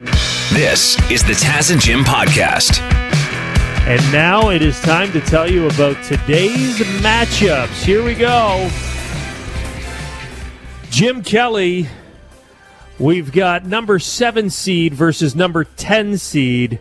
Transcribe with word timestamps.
This 0.00 0.96
is 1.10 1.24
the 1.24 1.32
Taz 1.32 1.72
and 1.72 1.80
Jim 1.80 2.04
podcast. 2.04 2.80
And 3.86 4.00
now 4.12 4.50
it 4.50 4.62
is 4.62 4.80
time 4.80 5.10
to 5.10 5.20
tell 5.20 5.50
you 5.50 5.66
about 5.66 6.02
today's 6.04 6.78
matchups. 7.00 7.82
Here 7.82 8.04
we 8.04 8.14
go. 8.14 8.70
Jim 10.90 11.22
Kelly, 11.22 11.88
we've 13.00 13.32
got 13.32 13.66
number 13.66 13.98
seven 13.98 14.50
seed 14.50 14.94
versus 14.94 15.34
number 15.34 15.64
10 15.64 16.16
seed. 16.18 16.78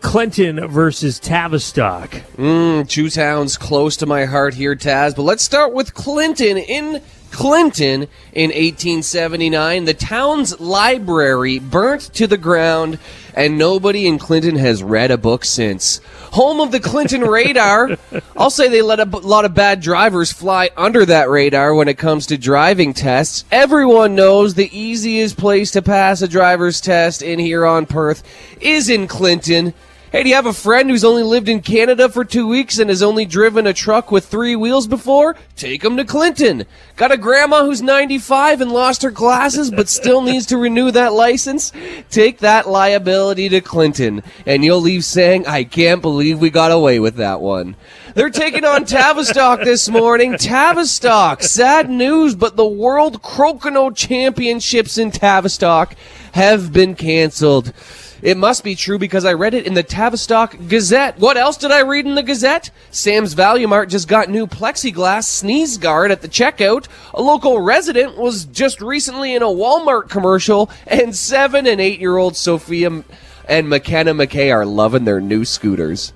Clinton 0.00 0.66
versus 0.68 1.18
Tavistock. 1.20 2.10
Mm, 2.36 2.88
two 2.88 3.08
towns 3.08 3.56
close 3.56 3.96
to 3.98 4.06
my 4.06 4.24
heart 4.24 4.54
here, 4.54 4.74
Taz. 4.74 5.14
But 5.14 5.22
let's 5.22 5.44
start 5.44 5.72
with 5.72 5.94
Clinton 5.94 6.56
in 6.56 7.02
Clinton 7.30 8.08
in 8.32 8.50
1879. 8.50 9.84
The 9.84 9.94
town's 9.94 10.58
library 10.60 11.58
burnt 11.58 12.02
to 12.14 12.26
the 12.26 12.36
ground, 12.36 12.98
and 13.34 13.58
nobody 13.58 14.06
in 14.06 14.18
Clinton 14.18 14.56
has 14.56 14.82
read 14.82 15.10
a 15.10 15.18
book 15.18 15.44
since. 15.44 16.00
Home 16.32 16.60
of 16.60 16.72
the 16.72 16.80
Clinton 16.80 17.22
radar. 17.22 17.96
I'll 18.36 18.50
say 18.50 18.68
they 18.68 18.82
let 18.82 19.00
a 19.00 19.06
b- 19.06 19.20
lot 19.20 19.44
of 19.44 19.54
bad 19.54 19.80
drivers 19.80 20.32
fly 20.32 20.70
under 20.76 21.06
that 21.06 21.30
radar 21.30 21.74
when 21.74 21.88
it 21.88 21.98
comes 21.98 22.26
to 22.26 22.38
driving 22.38 22.92
tests. 22.92 23.44
Everyone 23.50 24.14
knows 24.14 24.54
the 24.54 24.76
easiest 24.78 25.36
place 25.36 25.70
to 25.72 25.82
pass 25.82 26.22
a 26.22 26.28
driver's 26.28 26.80
test 26.80 27.22
in 27.22 27.38
Huron-Perth 27.38 28.22
is 28.60 28.88
in 28.88 29.06
Clinton. 29.06 29.74
Hey, 30.10 30.22
do 30.22 30.30
you 30.30 30.36
have 30.36 30.46
a 30.46 30.54
friend 30.54 30.88
who's 30.88 31.04
only 31.04 31.22
lived 31.22 31.50
in 31.50 31.60
Canada 31.60 32.08
for 32.08 32.24
two 32.24 32.46
weeks 32.46 32.78
and 32.78 32.88
has 32.88 33.02
only 33.02 33.26
driven 33.26 33.66
a 33.66 33.74
truck 33.74 34.10
with 34.10 34.24
three 34.24 34.56
wheels 34.56 34.86
before? 34.86 35.36
Take 35.54 35.84
him 35.84 35.98
to 35.98 36.04
Clinton. 36.06 36.64
Got 36.96 37.12
a 37.12 37.18
grandma 37.18 37.62
who's 37.62 37.82
95 37.82 38.62
and 38.62 38.72
lost 38.72 39.02
her 39.02 39.10
glasses 39.10 39.70
but 39.70 39.86
still 39.86 40.22
needs 40.22 40.46
to 40.46 40.56
renew 40.56 40.90
that 40.92 41.12
license? 41.12 41.74
Take 42.08 42.38
that 42.38 42.66
liability 42.66 43.50
to 43.50 43.60
Clinton 43.60 44.22
and 44.46 44.64
you'll 44.64 44.80
leave 44.80 45.04
saying, 45.04 45.46
I 45.46 45.64
can't 45.64 46.00
believe 46.00 46.38
we 46.38 46.48
got 46.48 46.72
away 46.72 47.00
with 47.00 47.16
that 47.16 47.42
one. 47.42 47.76
They're 48.14 48.30
taking 48.30 48.64
on 48.64 48.86
Tavistock 48.86 49.60
this 49.60 49.90
morning. 49.90 50.38
Tavistock, 50.38 51.42
sad 51.42 51.90
news, 51.90 52.34
but 52.34 52.56
the 52.56 52.66
World 52.66 53.20
Crokinole 53.20 53.94
Championships 53.94 54.96
in 54.96 55.10
Tavistock 55.10 55.94
have 56.32 56.72
been 56.72 56.94
canceled. 56.94 57.74
It 58.20 58.36
must 58.36 58.64
be 58.64 58.74
true 58.74 58.98
because 58.98 59.24
I 59.24 59.32
read 59.34 59.54
it 59.54 59.66
in 59.66 59.74
the 59.74 59.82
Tavistock 59.82 60.56
Gazette. 60.68 61.18
What 61.18 61.36
else 61.36 61.56
did 61.56 61.70
I 61.70 61.82
read 61.82 62.06
in 62.06 62.14
the 62.14 62.22
Gazette? 62.22 62.70
Sam's 62.90 63.32
Value 63.32 63.68
Mart 63.68 63.88
just 63.88 64.08
got 64.08 64.28
new 64.28 64.46
plexiglass 64.46 65.24
sneeze 65.24 65.78
guard 65.78 66.10
at 66.10 66.22
the 66.22 66.28
checkout. 66.28 66.88
A 67.14 67.22
local 67.22 67.60
resident 67.60 68.16
was 68.16 68.44
just 68.46 68.80
recently 68.80 69.34
in 69.34 69.42
a 69.42 69.46
Walmart 69.46 70.08
commercial, 70.08 70.70
and 70.86 71.14
seven 71.14 71.66
and 71.66 71.80
eight 71.80 72.00
year 72.00 72.16
old 72.16 72.36
Sophia 72.36 73.04
and 73.48 73.68
McKenna 73.68 74.14
McKay 74.14 74.52
are 74.52 74.66
loving 74.66 75.04
their 75.04 75.20
new 75.20 75.44
scooters. 75.44 76.12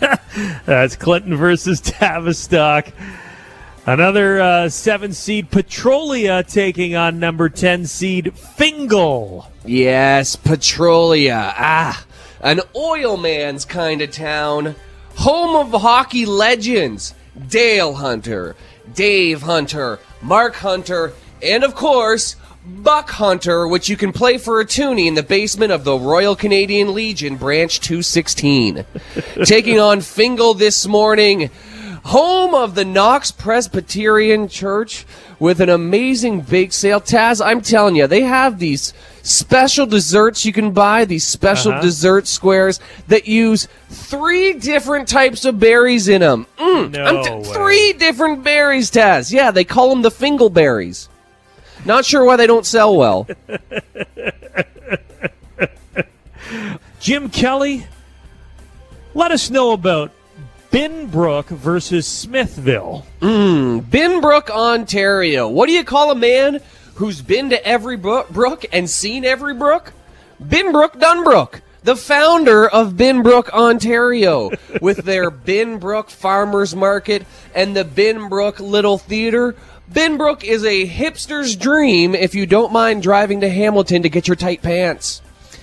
That's 0.66 0.96
Clinton 0.96 1.36
versus 1.36 1.80
Tavistock. 1.80 2.88
Another 3.88 4.40
uh, 4.40 4.68
seven 4.68 5.12
seed 5.12 5.52
Petrolia 5.52 6.42
taking 6.42 6.96
on 6.96 7.20
number 7.20 7.48
10 7.48 7.86
seed 7.86 8.36
Fingal. 8.36 9.48
Yes, 9.64 10.34
Petrolia. 10.34 11.54
Ah, 11.56 12.04
an 12.40 12.62
oil 12.74 13.16
man's 13.16 13.64
kind 13.64 14.02
of 14.02 14.10
town. 14.10 14.74
Home 15.18 15.54
of 15.54 15.80
hockey 15.80 16.26
legends 16.26 17.14
Dale 17.48 17.94
Hunter, 17.94 18.56
Dave 18.92 19.42
Hunter, 19.42 20.00
Mark 20.20 20.56
Hunter, 20.56 21.12
and 21.40 21.62
of 21.62 21.76
course, 21.76 22.34
Buck 22.66 23.08
Hunter, 23.10 23.68
which 23.68 23.88
you 23.88 23.96
can 23.96 24.12
play 24.12 24.36
for 24.36 24.58
a 24.58 24.64
toonie 24.64 25.06
in 25.06 25.14
the 25.14 25.22
basement 25.22 25.70
of 25.70 25.84
the 25.84 25.96
Royal 25.96 26.34
Canadian 26.34 26.92
Legion, 26.92 27.36
Branch 27.36 27.78
216. 27.78 28.84
Taking 29.44 29.78
on 29.78 30.00
Fingal 30.00 30.54
this 30.54 30.88
morning 30.88 31.50
home 32.06 32.54
of 32.54 32.74
the 32.74 32.84
Knox 32.84 33.30
Presbyterian 33.32 34.48
Church 34.48 35.04
with 35.40 35.60
an 35.60 35.68
amazing 35.68 36.40
bake 36.40 36.72
sale. 36.72 37.00
Taz, 37.00 37.44
I'm 37.44 37.60
telling 37.60 37.96
you, 37.96 38.06
they 38.06 38.22
have 38.22 38.58
these 38.58 38.94
special 39.22 39.86
desserts 39.86 40.46
you 40.46 40.52
can 40.52 40.70
buy, 40.70 41.04
these 41.04 41.26
special 41.26 41.72
Uh-huh. 41.72 41.82
dessert 41.82 42.26
squares 42.28 42.78
that 43.08 43.26
use 43.26 43.66
three 43.90 44.52
different 44.52 45.08
types 45.08 45.44
of 45.44 45.58
berries 45.58 46.06
in 46.08 46.20
them. 46.20 46.46
Mm, 46.58 46.92
No 46.92 47.04
I'm 47.04 47.24
t- 47.24 47.30
way. 47.48 47.54
three 47.54 47.92
different 47.94 48.44
berries, 48.44 48.90
Taz. 48.90 49.32
Yeah, 49.32 49.50
they 49.50 49.64
call 49.64 49.90
them 49.90 50.02
the 50.02 50.10
Fingal 50.12 50.48
berries. 50.50 51.08
Not 51.84 52.04
sure 52.04 52.24
why 52.24 52.36
they 52.36 52.46
don't 52.46 52.64
sell 52.66 52.96
well. 52.96 53.26
Jim 57.00 57.28
Kelly, 57.30 57.86
let 59.14 59.30
us 59.32 59.50
know 59.50 59.72
about 59.72 60.10
Binbrook 60.76 61.46
versus 61.46 62.06
Smithville. 62.06 63.06
Hmm, 63.20 63.78
Binbrook, 63.78 64.50
Ontario. 64.50 65.48
What 65.48 65.68
do 65.68 65.72
you 65.72 65.82
call 65.82 66.10
a 66.10 66.14
man 66.14 66.60
who's 66.96 67.22
been 67.22 67.48
to 67.48 67.66
every 67.66 67.96
brook 67.96 68.66
and 68.74 68.90
seen 68.90 69.24
every 69.24 69.54
brook? 69.54 69.94
Binbrook 70.38 71.00
Dunbrook, 71.00 71.62
the 71.82 71.96
founder 71.96 72.68
of 72.68 72.92
Binbrook, 72.92 73.48
Ontario, 73.48 74.50
with 74.82 74.98
their 74.98 75.30
Binbrook 75.48 76.10
Farmers 76.10 76.76
Market 76.76 77.24
and 77.54 77.74
the 77.74 77.84
Binbrook 77.84 78.60
Little 78.60 78.98
Theater. 78.98 79.56
Binbrook 79.90 80.44
is 80.44 80.62
a 80.62 80.86
hipster's 80.86 81.56
dream 81.56 82.14
if 82.14 82.34
you 82.34 82.44
don't 82.44 82.70
mind 82.70 83.02
driving 83.02 83.40
to 83.40 83.48
Hamilton 83.48 84.02
to 84.02 84.10
get 84.10 84.28
your 84.28 84.36
tight 84.36 84.60
pants. 84.60 85.22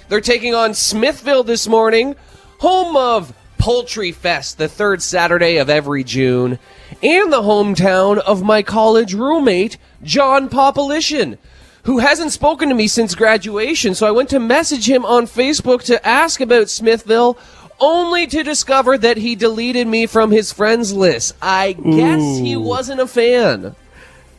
They're 0.09 0.21
taking 0.21 0.55
on 0.55 0.73
Smithville 0.73 1.43
this 1.43 1.67
morning, 1.67 2.15
home 2.57 2.97
of 2.97 3.31
Poultry 3.63 4.11
Fest, 4.11 4.57
the 4.57 4.67
third 4.67 5.01
Saturday 5.01 5.55
of 5.55 5.69
every 5.69 6.03
June, 6.03 6.59
and 7.01 7.31
the 7.31 7.41
hometown 7.41 8.17
of 8.17 8.43
my 8.43 8.61
college 8.61 9.13
roommate, 9.13 9.77
John 10.03 10.49
Popolishin, 10.49 11.37
who 11.83 11.99
hasn't 11.99 12.33
spoken 12.33 12.67
to 12.67 12.75
me 12.75 12.89
since 12.89 13.15
graduation. 13.15 13.95
So 13.95 14.05
I 14.05 14.11
went 14.11 14.27
to 14.31 14.39
message 14.41 14.89
him 14.89 15.05
on 15.05 15.27
Facebook 15.27 15.81
to 15.83 16.05
ask 16.05 16.41
about 16.41 16.69
Smithville, 16.69 17.37
only 17.79 18.27
to 18.27 18.43
discover 18.43 18.97
that 18.97 19.15
he 19.15 19.33
deleted 19.33 19.87
me 19.87 20.07
from 20.07 20.31
his 20.31 20.51
friends 20.51 20.91
list. 20.91 21.33
I 21.41 21.71
guess 21.71 22.39
he 22.39 22.57
wasn't 22.57 22.99
a 22.99 23.07
fan. 23.07 23.77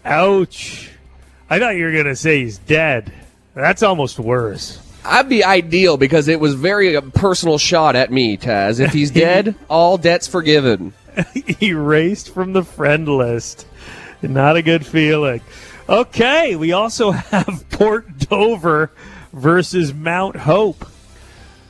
Ouch. 0.05 0.91
I 1.49 1.59
thought 1.59 1.77
you 1.77 1.87
were 1.87 1.93
going 1.93 2.05
to 2.05 2.15
say 2.15 2.43
he's 2.43 2.59
dead. 2.59 3.11
That's 3.55 3.83
almost 3.83 4.19
worse. 4.19 4.84
I'd 5.05 5.29
be 5.29 5.45
ideal 5.45 5.97
because 5.97 6.29
it 6.29 6.41
was 6.41 6.55
very 6.55 6.95
a 6.95 7.03
personal 7.03 7.59
shot 7.59 7.95
at 7.97 8.11
me, 8.11 8.37
Taz. 8.37 8.81
If 8.81 8.93
he's 8.93 9.11
dead, 9.13 9.55
all 9.69 9.99
debts 9.99 10.27
forgiven. 10.27 10.95
Erased 11.63 12.33
from 12.33 12.53
the 12.53 12.65
friend 12.65 13.07
list. 13.09 13.67
Not 14.23 14.57
a 14.57 14.63
good 14.63 14.87
feeling. 14.87 15.43
Okay, 15.89 16.57
we 16.57 16.73
also 16.73 17.11
have 17.11 17.67
Port 17.71 18.19
Dover 18.19 18.91
versus 19.33 19.93
Mount 19.93 20.37
Hope. 20.37 20.87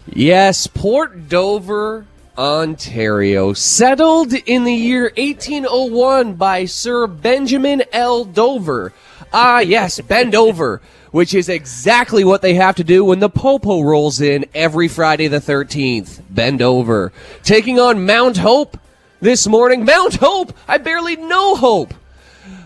Yes, 0.07 0.67
Port 0.69 1.29
Dover, 1.29 2.07
Ontario, 2.39 3.53
settled 3.55 4.33
in 4.33 4.65
the 4.65 4.73
year 4.73 5.13
1801 5.17 6.35
by 6.35 6.67
Sir 6.67 7.07
Benjamin 7.07 7.83
L. 7.93 8.25
Dover. 8.25 8.93
Ah, 9.33 9.59
yes, 9.59 10.01
bend 10.01 10.35
over, 10.35 10.81
which 11.15 11.33
is 11.33 11.49
exactly 11.49 12.25
what 12.25 12.43
they 12.43 12.55
have 12.55 12.75
to 12.75 12.83
do 12.83 13.05
when 13.05 13.21
the 13.21 13.29
Popo 13.29 13.83
rolls 13.83 14.21
in 14.21 14.45
every 14.53 14.89
Friday 14.89 15.29
the 15.29 15.39
13th. 15.39 16.21
Bend 16.29 16.61
over. 16.61 17.13
Taking 17.45 17.79
on 17.79 18.05
Mount 18.05 18.37
Hope 18.37 18.77
this 19.21 19.47
morning. 19.47 19.85
Mount 19.85 20.17
Hope! 20.17 20.53
I 20.67 20.79
barely 20.79 21.15
know 21.15 21.55
Hope! 21.55 21.95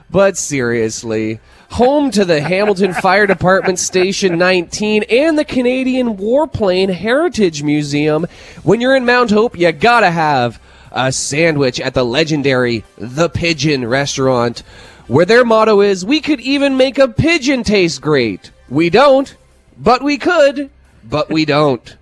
But 0.09 0.39
seriously, 0.39 1.41
home 1.73 2.11
to 2.13 2.25
the 2.25 2.41
Hamilton 2.41 2.95
Fire 3.03 3.27
Department 3.27 3.79
Station 3.79 4.39
19 4.39 5.03
and 5.11 5.39
the 5.39 5.45
Canadian 5.45 6.17
Warplane 6.17 6.89
Heritage 6.89 7.63
Museum. 7.63 8.27
When 8.63 8.81
you're 8.81 8.97
in 8.97 9.05
Mount 9.05 9.31
Hope, 9.31 9.59
you 9.59 9.71
gotta 9.73 10.11
have 10.11 10.59
a 10.91 11.13
sandwich 11.13 11.81
at 11.81 11.93
the 11.93 12.03
legendary 12.03 12.83
The 12.97 13.29
Pigeon 13.29 13.87
restaurant, 13.87 14.63
where 15.09 15.25
their 15.25 15.45
motto 15.45 15.81
is, 15.81 16.05
we 16.05 16.21
could 16.21 16.41
even 16.41 16.77
make 16.77 16.99
a 16.99 17.09
pigeon 17.09 17.65
taste 17.65 18.01
great. 18.01 18.51
We 18.69 18.91
don't, 18.91 19.35
but 19.77 20.03
we 20.03 20.19
could, 20.19 20.71
but 21.05 21.31
we 21.31 21.45
don't. 21.45 21.97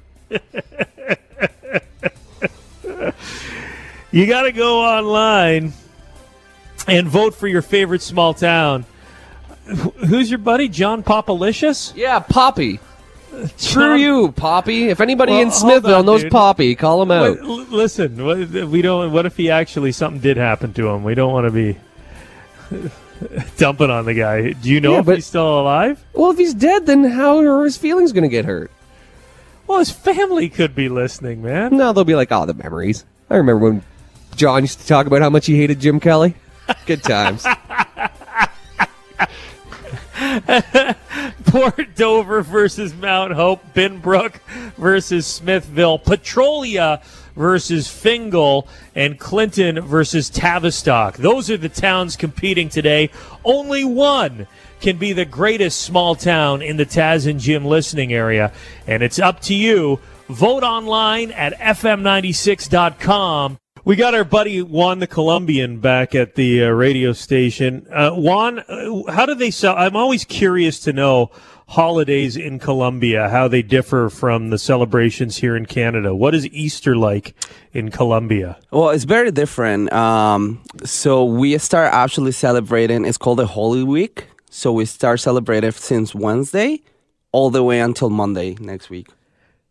You 4.13 4.27
got 4.27 4.43
to 4.43 4.53
go 4.53 4.81
online 4.81 5.73
and 6.89 7.09
vote 7.09 7.35
for 7.35 7.49
your 7.49 7.63
favorite 7.63 8.03
small 8.03 8.35
town. 8.35 8.85
Who's 9.67 10.31
your 10.31 10.39
buddy, 10.39 10.69
John 10.69 11.03
Popalicious? 11.03 11.93
Yeah, 11.97 12.21
Poppy. 12.21 12.81
Screw 13.57 13.97
you, 13.97 14.33
Poppy. 14.33 14.89
If 14.89 15.01
anybody 15.01 15.33
Well, 15.33 15.43
in 15.43 15.51
Smithville 15.51 15.97
on, 15.97 16.07
knows 16.07 16.23
dude. 16.23 16.33
Poppy, 16.33 16.75
call 16.75 17.03
him 17.03 17.11
out. 17.11 17.41
Listen, 17.43 18.25
what, 18.25 18.39
we 18.49 18.81
don't. 18.81 19.13
What 19.13 19.27
if 19.27 19.37
he 19.37 19.51
actually 19.51 19.93
something 19.93 20.21
did 20.21 20.39
happen 20.39 20.73
to 20.75 20.89
him? 20.89 21.05
We 21.05 21.15
don't 21.15 21.33
want 21.33 21.47
to 21.47 21.51
be 21.51 21.77
dumping 23.57 23.91
on 23.91 24.05
the 24.05 24.15
guy. 24.15 24.53
Do 24.53 24.71
you 24.71 24.81
know 24.81 24.93
Yeah, 24.95 25.01
if 25.01 25.07
but- 25.07 25.15
he's 25.17 25.27
still 25.27 25.61
alive? 25.61 26.03
Well, 26.13 26.31
if 26.31 26.39
he's 26.39 26.55
dead, 26.55 26.87
then 26.87 27.05
how 27.05 27.39
are 27.39 27.65
his 27.65 27.77
feelings 27.77 28.13
going 28.13 28.23
to 28.23 28.29
get 28.29 28.45
hurt? 28.45 28.71
Well, 29.67 29.79
his 29.81 29.91
family 29.91 30.49
could 30.49 30.75
be 30.75 30.89
listening, 30.89 31.43
man. 31.43 31.77
No, 31.77 31.93
they'll 31.93 32.05
be 32.05 32.15
like, 32.15 32.31
oh, 32.31 32.47
the 32.47 32.55
memories. 32.55 33.05
I 33.29 33.37
remember 33.37 33.65
when 33.65 33.83
John 34.37 34.63
used 34.63 34.81
to 34.81 34.87
talk 34.87 35.07
about 35.07 35.23
how 35.23 35.31
much 35.31 35.47
he 35.47 35.57
hated 35.57 35.81
Jim 35.81 35.99
Kelly. 35.99 36.35
Good 36.87 37.03
times. 37.03 37.45
Port 41.47 41.95
Dover 41.95 42.43
versus 42.43 42.95
Mount 42.95 43.33
Hope, 43.33 43.63
Binbrook 43.75 44.35
versus 44.77 45.27
Smithville, 45.27 45.99
Petrolia 45.99 47.03
versus 47.37 47.89
Fingal, 47.89 48.67
and 48.95 49.19
Clinton 49.19 49.81
versus 49.81 50.31
Tavistock. 50.31 51.19
Those 51.19 51.51
are 51.51 51.57
the 51.57 51.69
towns 51.69 52.17
competing 52.17 52.69
today. 52.69 53.11
Only 53.45 53.85
one 53.85 54.47
can 54.81 54.97
be 54.97 55.13
the 55.13 55.25
greatest 55.25 55.83
small 55.83 56.15
town 56.15 56.63
in 56.63 56.77
the 56.77 56.87
Taz 56.87 57.29
and 57.29 57.39
Jim 57.39 57.65
listening 57.65 58.13
area, 58.13 58.53
and 58.87 59.03
it's 59.03 59.19
up 59.19 59.41
to 59.43 59.55
you. 59.55 60.01
Vote 60.29 60.65
online 60.65 61.31
at 61.31 61.57
fm96.com. 61.59 63.59
We 63.85 63.95
got 63.95 64.15
our 64.15 64.25
buddy 64.25 64.63
Juan 64.63 64.99
the 64.99 65.07
Colombian 65.07 65.79
back 65.79 66.17
at 66.17 66.35
the 66.35 66.65
uh, 66.65 66.71
radio 66.71 67.13
station. 67.13 67.87
Uh, 67.89 68.11
Juan, 68.11 68.59
uh, 68.59 69.13
how 69.13 69.27
do 69.27 69.37
they 69.37 69.53
sell? 69.53 69.77
I'm 69.77 69.95
always 69.95 70.25
curious 70.25 70.81
to 70.81 70.93
know 70.93 71.31
holidays 71.69 72.37
in 72.37 72.59
Colombia, 72.59 73.29
how 73.29 73.49
they 73.49 73.63
differ 73.63 74.09
from 74.09 74.51
the 74.51 74.59
celebrations 74.59 75.39
here 75.39 75.57
in 75.57 75.67
Canada. 75.67 76.15
What 76.15 76.35
is 76.35 76.47
Easter 76.49 76.97
like 76.97 77.35
in 77.73 77.91
Colombia? 77.91 78.59
Well, 78.71 78.91
it's 78.91 79.05
very 79.05 79.31
different. 79.31 79.93
Um, 79.93 80.63
so 80.85 81.25
we 81.25 81.59
start 81.59 81.93
actually 81.93 82.33
celebrating. 82.33 83.05
It's 83.05 83.19
called 83.19 83.39
the 83.39 83.47
Holy 83.47 83.83
Week. 83.83 84.29
So 84.49 84.73
we 84.73 84.85
start 84.85 85.21
celebrating 85.21 85.73
since 85.73 86.15
Wednesday 86.15 86.83
all 87.33 87.51
the 87.51 87.63
way 87.63 87.81
until 87.81 88.11
Monday 88.11 88.57
next 88.61 88.89
week. 88.89 89.09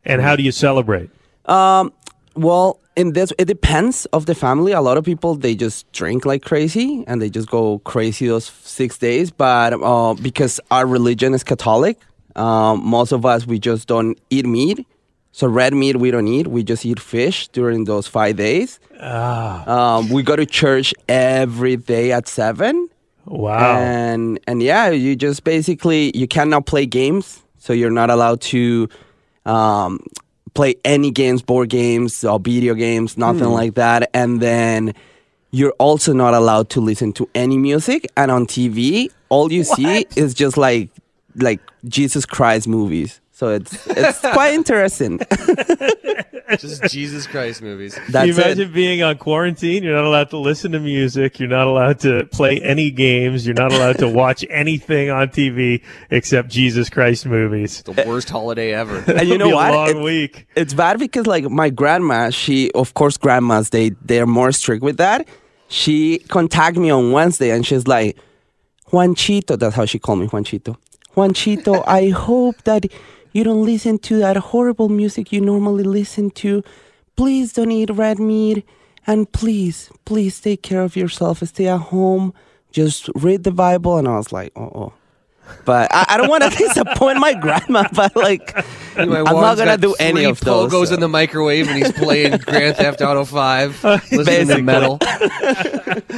And 0.03 0.21
how 0.21 0.35
do 0.35 0.43
you 0.43 0.51
celebrate? 0.51 1.09
Um, 1.45 1.93
well, 2.35 2.79
in 2.95 3.13
this, 3.13 3.33
it 3.37 3.45
depends 3.45 4.05
of 4.13 4.25
the 4.25 4.35
family. 4.35 4.71
A 4.71 4.81
lot 4.81 4.97
of 4.97 5.03
people 5.03 5.35
they 5.35 5.55
just 5.55 5.91
drink 5.91 6.25
like 6.25 6.43
crazy 6.43 7.03
and 7.07 7.21
they 7.21 7.29
just 7.29 7.49
go 7.49 7.79
crazy 7.79 8.27
those 8.27 8.45
six 8.45 8.97
days. 8.97 9.31
But 9.31 9.73
uh, 9.73 10.13
because 10.15 10.59
our 10.71 10.85
religion 10.85 11.33
is 11.33 11.43
Catholic, 11.43 11.97
um, 12.35 12.85
most 12.85 13.11
of 13.11 13.25
us 13.25 13.45
we 13.47 13.59
just 13.59 13.87
don't 13.87 14.17
eat 14.29 14.45
meat. 14.45 14.85
So 15.31 15.47
red 15.47 15.73
meat 15.73 15.97
we 15.97 16.11
don't 16.11 16.27
eat. 16.29 16.47
We 16.47 16.63
just 16.63 16.85
eat 16.85 16.99
fish 16.99 17.49
during 17.49 17.83
those 17.85 18.07
five 18.07 18.37
days. 18.37 18.79
Ah, 19.01 19.97
Um, 19.97 20.09
we 20.09 20.23
go 20.23 20.35
to 20.37 20.45
church 20.45 20.93
every 21.09 21.75
day 21.75 22.13
at 22.13 22.27
seven. 22.29 22.87
wow. 23.25 23.77
And 23.79 24.39
and 24.47 24.63
yeah, 24.63 24.89
you 24.91 25.15
just 25.17 25.43
basically 25.43 26.11
you 26.15 26.27
cannot 26.27 26.65
play 26.65 26.85
games, 26.85 27.41
so 27.57 27.73
you're 27.73 27.91
not 27.91 28.09
allowed 28.09 28.39
to 28.55 28.87
um, 29.45 29.99
play 30.53 30.75
any 30.85 31.11
games, 31.11 31.41
board 31.41 31.69
games 31.69 32.23
or 32.23 32.39
video 32.39 32.73
games, 32.73 33.17
nothing 33.17 33.47
hmm. 33.47 33.53
like 33.53 33.75
that. 33.75 34.09
And 34.13 34.41
then 34.41 34.93
you're 35.51 35.75
also 35.79 36.13
not 36.13 36.33
allowed 36.33 36.69
to 36.71 36.81
listen 36.81 37.13
to 37.13 37.29
any 37.33 37.57
music. 37.57 38.07
And 38.15 38.31
on 38.31 38.45
TV, 38.45 39.09
all 39.29 39.51
you 39.51 39.63
see 39.63 40.05
is 40.15 40.33
just 40.33 40.57
like 40.57 40.89
like 41.35 41.59
Jesus 41.85 42.25
Christ 42.25 42.67
movies. 42.67 43.19
So 43.37 43.49
it's 43.49 43.85
it's 43.87 44.19
quite 44.21 44.53
interesting. 44.53 45.19
Just 46.57 46.83
Jesus 46.83 47.27
Christ 47.27 47.61
movies. 47.61 47.95
Can 47.95 48.11
That's 48.13 48.27
you 48.27 48.33
imagine 48.33 48.69
it. 48.69 48.73
being 48.73 49.03
on 49.03 49.17
quarantine? 49.17 49.83
You're 49.83 49.95
not 49.95 50.05
allowed 50.05 50.29
to 50.29 50.37
listen 50.37 50.71
to 50.71 50.79
music. 50.79 51.37
You're 51.37 51.49
not 51.49 51.67
allowed 51.67 51.99
to 52.01 52.27
play 52.31 52.61
any 52.61 52.91
games. 52.91 53.45
You're 53.45 53.55
not 53.55 53.73
allowed 53.73 53.97
to 53.97 54.07
watch 54.07 54.45
anything 54.49 55.09
on 55.09 55.27
TV 55.27 55.83
except 56.11 56.47
Jesus 56.47 56.89
Christ 56.89 57.25
movies. 57.25 57.81
The 57.81 58.05
worst 58.07 58.29
holiday 58.29 58.73
ever. 58.73 59.03
And 59.11 59.27
you 59.27 59.37
know 59.37 59.49
be 59.49 59.53
what? 59.55 59.69
A 59.69 59.75
long 59.75 59.89
It- 59.97 60.03
week. 60.03 60.47
it's 60.55 60.73
bad 60.73 60.97
because 60.99 61.27
like 61.27 61.43
my 61.49 61.69
grandma 61.69 62.29
she 62.29 62.71
of 62.71 62.93
course 62.93 63.17
grandmas 63.17 63.71
they 63.71 63.89
they're 64.01 64.25
more 64.27 64.53
strict 64.53 64.81
with 64.81 64.95
that 64.97 65.27
she 65.67 66.19
contacted 66.29 66.81
me 66.81 66.89
on 66.89 67.11
wednesday 67.11 67.49
and 67.51 67.65
she's 67.65 67.85
like 67.87 68.15
juanchito 68.91 69.57
that's 69.57 69.75
how 69.75 69.85
she 69.85 69.97
called 69.99 70.19
me 70.19 70.27
juanchito 70.27 70.77
juanchito 71.15 71.83
i 71.87 72.09
hope 72.09 72.55
that 72.63 72.85
you 73.35 73.43
don't 73.43 73.65
listen 73.65 73.97
to 73.99 74.17
that 74.19 74.37
horrible 74.37 74.87
music 74.87 75.33
you 75.33 75.41
normally 75.41 75.83
listen 75.83 76.31
to. 76.31 76.63
Please 77.17 77.51
don't 77.51 77.69
eat 77.69 77.89
red 77.89 78.17
meat 78.17 78.65
and 79.05 79.29
please 79.33 79.89
please 80.05 80.39
take 80.39 80.63
care 80.63 80.81
of 80.81 80.95
yourself. 80.95 81.43
Stay 81.43 81.67
at 81.67 81.81
home. 81.91 82.33
Just 82.71 83.09
read 83.13 83.43
the 83.43 83.51
bible. 83.51 83.97
And 83.97 84.07
i 84.07 84.15
was 84.15 84.31
like 84.31 84.53
oh 84.55 84.71
oh 84.73 84.93
but 85.65 85.91
I, 85.93 86.05
I 86.09 86.17
don't 86.17 86.29
want 86.29 86.43
to 86.43 86.49
disappoint 86.57 87.19
my 87.19 87.33
grandma 87.33 87.87
but 87.93 88.15
like 88.15 88.55
I'm 88.97 89.09
not 89.09 89.57
gonna 89.57 89.77
do 89.77 89.95
any 89.99 90.23
of 90.23 90.39
those. 90.39 90.71
Goes 90.71 90.89
so. 90.89 90.93
in 90.95 90.99
the 91.01 91.07
microwave 91.09 91.67
and 91.67 91.77
he's 91.77 91.91
playing 91.91 92.37
Grand 92.45 92.77
Theft 92.77 93.01
Auto 93.01 93.25
Five, 93.25 93.83
listening 93.83 94.19
to 94.19 94.23
Basically. 94.25 94.61
metal. 94.61 94.99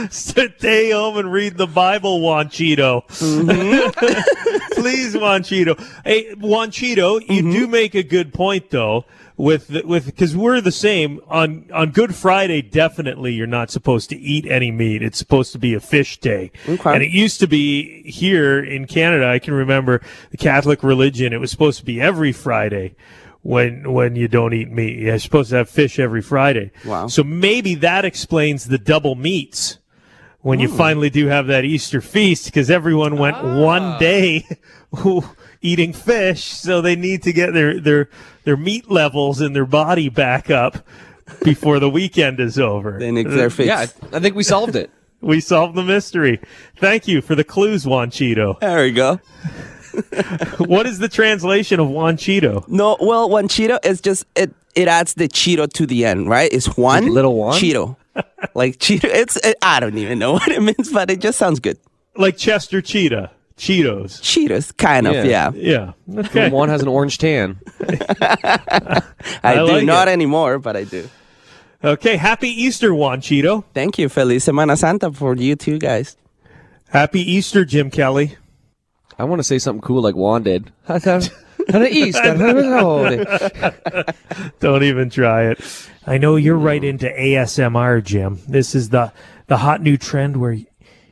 Stay 0.09 0.91
home 0.91 1.17
and 1.17 1.31
read 1.31 1.57
the 1.57 1.67
Bible, 1.67 2.19
Juanchito. 2.21 3.03
Mm-hmm. 3.07 4.81
Please, 4.81 5.15
Juanchito. 5.15 5.75
Hey, 6.03 6.33
Juanchito, 6.35 7.19
you 7.21 7.41
Mm-hmm. 7.43 7.51
do 7.51 7.67
make 7.67 7.95
a 7.95 8.03
good 8.03 8.33
point 8.33 8.69
though. 8.69 9.05
With 9.37 9.67
the, 9.67 9.83
with 9.85 10.07
because 10.07 10.35
we're 10.35 10.61
the 10.61 10.71
same 10.71 11.21
on 11.27 11.69
on 11.71 11.91
Good 11.91 12.15
Friday. 12.15 12.63
Definitely, 12.63 13.33
you're 13.33 13.45
not 13.45 13.69
supposed 13.69 14.09
to 14.09 14.17
eat 14.17 14.47
any 14.47 14.71
meat. 14.71 15.03
It's 15.03 15.19
supposed 15.19 15.51
to 15.51 15.59
be 15.59 15.75
a 15.75 15.79
fish 15.79 16.19
day. 16.19 16.51
Okay. 16.67 16.93
And 16.93 17.03
it 17.03 17.11
used 17.11 17.39
to 17.41 17.47
be 17.47 18.01
here 18.09 18.59
in 18.63 18.87
Canada. 18.87 19.27
I 19.27 19.37
can 19.37 19.53
remember 19.53 20.01
the 20.31 20.37
Catholic 20.37 20.81
religion. 20.81 21.33
It 21.33 21.39
was 21.39 21.51
supposed 21.51 21.77
to 21.77 21.85
be 21.85 22.01
every 22.01 22.31
Friday 22.31 22.95
when 23.43 23.93
when 23.93 24.15
you 24.15 24.27
don't 24.27 24.53
eat 24.53 24.71
meat. 24.71 24.97
You're 24.97 25.19
supposed 25.19 25.51
to 25.51 25.57
have 25.57 25.69
fish 25.69 25.99
every 25.99 26.21
Friday. 26.21 26.71
Wow. 26.83 27.07
So 27.07 27.23
maybe 27.23 27.75
that 27.75 28.05
explains 28.05 28.65
the 28.65 28.79
double 28.79 29.13
meats 29.13 29.77
when 30.41 30.59
you 30.59 30.69
hmm. 30.69 30.77
finally 30.77 31.09
do 31.09 31.27
have 31.27 31.47
that 31.47 31.65
Easter 31.65 32.01
feast 32.01 32.45
because 32.45 32.69
everyone 32.69 33.17
went 33.17 33.37
one 33.43 33.83
ah. 33.83 33.99
day 33.99 34.47
eating 35.61 35.93
fish, 35.93 36.43
so 36.43 36.81
they 36.81 36.95
need 36.95 37.23
to 37.23 37.33
get 37.33 37.53
their 37.53 37.79
their 37.79 38.09
their 38.43 38.57
meat 38.57 38.89
levels 38.89 39.41
in 39.41 39.53
their 39.53 39.65
body 39.65 40.09
back 40.09 40.49
up 40.49 40.85
before 41.43 41.79
the 41.79 41.89
weekend 41.89 42.39
is 42.39 42.57
over. 42.59 42.97
They 42.99 43.11
nick 43.11 43.27
their 43.27 43.49
face. 43.49 43.67
Yeah, 43.67 43.85
I 44.11 44.17
I 44.17 44.19
think 44.19 44.35
we 44.35 44.43
solved 44.43 44.75
it. 44.75 44.91
We 45.19 45.39
solved 45.39 45.73
the 45.73 45.83
mystery. 45.83 46.39
Thank 46.75 47.07
you 47.07 47.23
for 47.23 47.33
the 47.33 47.43
clues, 47.43 47.87
Juan 47.87 48.11
Cheeto. 48.11 48.59
There 48.59 48.83
we 48.83 48.91
go. 48.91 49.19
what 50.59 50.85
is 50.85 50.99
the 50.99 51.09
translation 51.09 51.79
of 51.79 51.89
Juan 51.89 52.17
Cheeto? 52.17 52.67
No, 52.67 52.97
well, 52.99 53.27
Juan 53.27 53.47
Cheeto 53.47 53.83
is 53.83 53.99
just 53.99 54.25
it. 54.35 54.53
It 54.75 54.87
adds 54.87 55.15
the 55.15 55.27
Cheeto 55.27 55.71
to 55.73 55.87
the 55.87 56.05
end, 56.05 56.29
right? 56.29 56.53
It's 56.53 56.77
one 56.77 57.07
Little 57.07 57.35
Juan? 57.35 57.59
Cheeto, 57.59 57.95
like 58.53 58.77
Cheeto. 58.77 59.05
It's 59.05 59.37
it, 59.37 59.57
I 59.63 59.79
don't 59.79 59.97
even 59.97 60.19
know 60.19 60.33
what 60.33 60.49
it 60.49 60.61
means, 60.61 60.91
but 60.91 61.09
it 61.09 61.19
just 61.19 61.39
sounds 61.39 61.59
good. 61.59 61.79
Like 62.15 62.37
Chester 62.37 62.79
Cheetah, 62.79 63.31
Cheetos. 63.57 64.21
Cheetos, 64.21 64.75
kind 64.77 65.07
of, 65.07 65.13
Yeah. 65.15 65.51
yeah. 65.55 65.93
Yeah. 66.07 66.19
Okay. 66.19 66.49
One 66.49 66.69
has 66.69 66.81
an 66.81 66.87
orange 66.87 67.17
tan. 67.17 67.59
I, 67.81 69.01
I 69.43 69.55
do 69.55 69.63
like 69.65 69.85
not 69.85 70.07
it. 70.07 70.11
anymore, 70.11 70.59
but 70.59 70.75
I 70.75 70.83
do. 70.83 71.09
Okay. 71.83 72.17
Happy 72.17 72.49
Easter, 72.49 72.93
Juan 72.93 73.19
Cheeto. 73.21 73.63
Thank 73.73 73.97
you, 73.97 74.09
Feliz 74.09 74.45
Semana 74.45 74.77
Santa 74.77 75.11
for 75.11 75.35
you 75.35 75.55
two 75.55 75.79
guys. 75.79 76.15
Happy 76.89 77.19
Easter, 77.19 77.65
Jim 77.65 77.89
Kelly. 77.89 78.37
I 79.19 79.23
want 79.23 79.39
to 79.39 79.43
say 79.43 79.57
something 79.59 79.81
cool 79.81 80.01
like 80.03 80.15
Juan 80.15 80.43
did. 80.43 80.71
Easter. 80.89 82.35
Oh, 82.79 83.09
Don't 84.59 84.83
even 84.83 85.09
try 85.09 85.49
it. 85.51 85.59
I 86.05 86.17
know 86.17 86.35
you're 86.35 86.57
right 86.57 86.83
into 86.83 87.07
ASMR, 87.09 88.03
Jim. 88.03 88.39
This 88.47 88.75
is 88.75 88.89
the 88.89 89.11
the 89.47 89.57
hot 89.57 89.81
new 89.81 89.97
trend 89.97 90.37
where 90.37 90.51
you, 90.53 90.67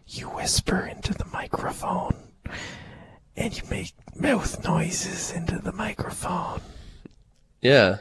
you 0.08 0.28
whisper 0.30 0.86
into 0.86 1.14
the 1.14 1.26
microphone 1.34 2.16
and 3.38 3.56
you 3.56 3.64
make 3.70 3.94
mouth 4.16 4.64
noises 4.64 5.32
into 5.32 5.58
the 5.60 5.72
microphone. 5.72 6.62
Yeah. 7.62 7.98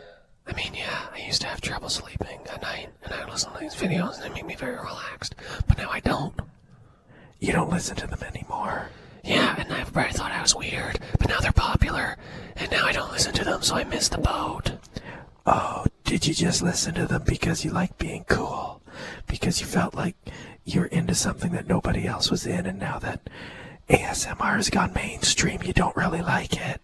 I 0.47 0.53
mean, 0.53 0.75
yeah, 0.75 1.07
I 1.13 1.21
used 1.21 1.41
to 1.41 1.47
have 1.47 1.61
trouble 1.61 1.89
sleeping 1.89 2.41
at 2.53 2.63
night, 2.63 2.89
and 3.03 3.13
I 3.13 3.21
would 3.21 3.33
listen 3.33 3.53
to 3.53 3.59
these 3.59 3.75
videos, 3.75 4.17
and 4.17 4.25
they 4.25 4.29
make 4.29 4.47
me 4.47 4.55
very 4.55 4.77
relaxed. 4.77 5.35
But 5.67 5.79
now 5.79 5.89
I 5.91 6.01
don't. 6.01 6.35
You 7.41 7.53
don't 7.53 7.71
listen 7.71 7.97
to 7.97 8.07
them 8.07 8.23
anymore. 8.23 8.89
Yeah, 9.25 9.55
and 9.59 9.73
I 9.73 9.81
everybody 9.81 10.13
thought 10.13 10.33
I 10.33 10.43
was 10.43 10.55
weird, 10.55 10.99
but 11.19 11.29
now 11.29 11.41
they're 11.41 11.53
popular, 11.53 12.19
and 12.57 12.71
now 12.71 12.85
I 12.85 12.93
don't 12.93 13.11
listen 13.11 13.33
to 13.35 13.45
them, 13.45 13.63
so 13.63 13.75
I 13.75 13.85
miss 13.85 14.09
the 14.11 14.19
boat. 14.19 14.73
Oh, 15.47 15.87
did 16.05 16.27
you 16.27 16.35
just 16.35 16.63
listen 16.63 16.95
to 16.95 17.07
them 17.07 17.23
because 17.25 17.65
you 17.65 17.71
like 17.71 17.97
being 17.97 18.25
cool? 18.25 18.83
Because 19.27 19.61
you 19.61 19.67
felt 19.67 19.95
like 19.95 20.17
you're 20.65 20.87
into 20.87 21.15
something 21.15 21.53
that 21.53 21.67
nobody 21.67 22.07
else 22.07 22.31
was 22.31 22.47
in, 22.47 22.67
and 22.67 22.79
now 22.79 22.99
that 22.99 23.31
ASMR 23.89 24.57
has 24.57 24.71
gone 24.71 24.93
mainstream, 24.95 25.63
you 25.63 25.73
don't 25.73 25.95
really 25.97 26.23
like 26.23 26.57
it? 26.57 26.81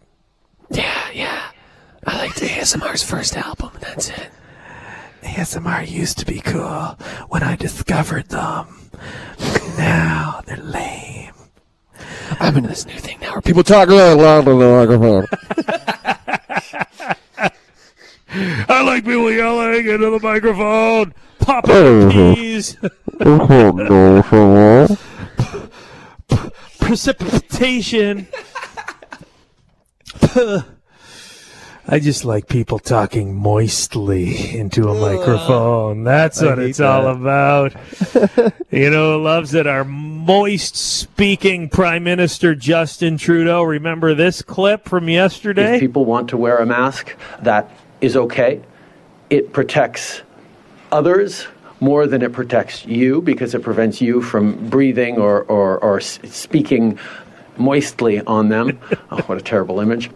Yeah, 0.71 1.11
yeah. 1.13 1.51
I 2.07 2.19
liked 2.19 2.37
ASMR's 2.41 3.03
first 3.03 3.37
album, 3.37 3.71
that's 3.81 4.11
it. 4.11 4.31
ASMR 5.23 5.89
used 5.89 6.19
to 6.19 6.27
be 6.27 6.41
cool 6.41 6.97
when 7.29 7.43
I 7.43 7.57
discovered 7.57 8.29
them. 8.29 8.91
Now 9.77 10.43
they're 10.47 10.57
lame. 10.57 11.33
I'm 12.39 12.57
into 12.57 12.69
this 12.69 12.87
new 12.87 12.99
thing 12.99 13.19
now 13.21 13.33
where 13.33 13.43
People 13.43 13.63
people 13.63 13.65
talk 13.65 13.89
really 13.89 14.15
loud 14.15 14.47
in 14.49 14.59
the 14.59 14.71
microphone. 14.71 15.27
I 18.69 18.83
like 18.83 19.05
people 19.05 19.31
yelling 19.33 19.87
into 19.87 20.11
the 20.11 20.21
microphone, 20.23 21.13
popping 21.39 22.11
peas. 22.11 22.77
Precipitation. 26.91 28.27
I 31.87 32.01
just 32.01 32.25
like 32.25 32.49
people 32.49 32.81
talking 32.81 33.33
moistly 33.37 34.59
into 34.59 34.89
a 34.89 35.01
microphone. 35.01 36.03
That's 36.03 36.43
what 36.43 36.59
it's 36.59 36.81
all 36.81 37.07
about. 37.07 37.75
you 38.73 38.91
know 38.91 39.19
who 39.19 39.23
loves 39.23 39.55
it? 39.55 39.69
Our 39.69 39.85
moist 39.85 40.75
speaking 40.75 41.69
Prime 41.69 42.03
Minister 42.03 42.57
Justin 42.57 43.19
Trudeau. 43.19 43.63
Remember 43.63 44.13
this 44.13 44.43
clip 44.43 44.89
from 44.89 45.09
yesterday? 45.09 45.77
If 45.77 45.81
people 45.81 46.07
want 46.07 46.31
to 46.31 46.37
wear 46.37 46.59
a 46.59 46.67
mask, 46.67 47.17
that 47.43 47.71
is 48.01 48.17
okay. 48.17 48.63
It 49.31 49.53
protects 49.53 50.23
others 50.91 51.47
more 51.81 52.07
than 52.07 52.23
it 52.23 52.33
protects 52.33 52.85
you 52.87 53.23
because 53.23 53.55
it 53.55 53.63
prevents 53.63 54.01
you 54.01 54.23
from 54.23 54.69
breathing 54.69 55.17
or, 55.17 55.43
or, 55.45 55.79
or 55.79 56.01
speaking 56.01 56.99
moistly 57.57 58.21
on 58.23 58.49
them. 58.49 58.79
oh, 59.11 59.21
what 59.23 59.39
a 59.39 59.43
terrible 59.43 59.81
image. 59.81 60.11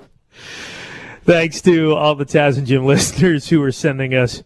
Thanks 1.25 1.63
to 1.63 1.95
all 1.95 2.15
the 2.15 2.27
Taz 2.27 2.59
and 2.59 2.67
Jim 2.67 2.85
listeners 2.87 3.49
who 3.49 3.61
were 3.61 3.73
sending 3.73 4.15
us 4.15 4.43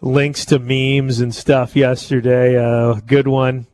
links 0.00 0.44
to 0.46 0.58
memes 0.58 1.20
and 1.20 1.34
stuff 1.34 1.74
yesterday. 1.74 2.56
Uh, 2.56 3.00
good 3.06 3.26
one. 3.26 3.66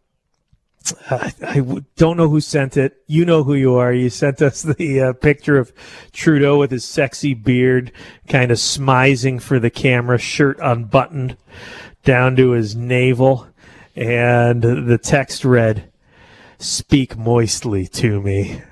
I 1.10 1.60
don't 1.96 2.16
know 2.16 2.28
who 2.28 2.40
sent 2.40 2.78
it. 2.78 2.96
You 3.06 3.26
know 3.26 3.44
who 3.44 3.54
you 3.54 3.74
are. 3.74 3.92
You 3.92 4.08
sent 4.08 4.40
us 4.40 4.62
the 4.78 5.00
uh, 5.00 5.12
picture 5.12 5.58
of 5.58 5.72
Trudeau 6.12 6.58
with 6.58 6.70
his 6.70 6.84
sexy 6.84 7.34
beard, 7.34 7.92
kind 8.28 8.50
of 8.50 8.56
smizing 8.56 9.42
for 9.42 9.58
the 9.58 9.70
camera, 9.70 10.18
shirt 10.18 10.58
unbuttoned 10.62 11.36
down 12.04 12.36
to 12.36 12.50
his 12.50 12.74
navel. 12.74 13.46
And 13.96 14.62
the 14.62 14.98
text 14.98 15.44
read, 15.44 15.90
Speak 16.58 17.16
moistly 17.16 17.86
to 17.86 18.20
me. 18.20 18.62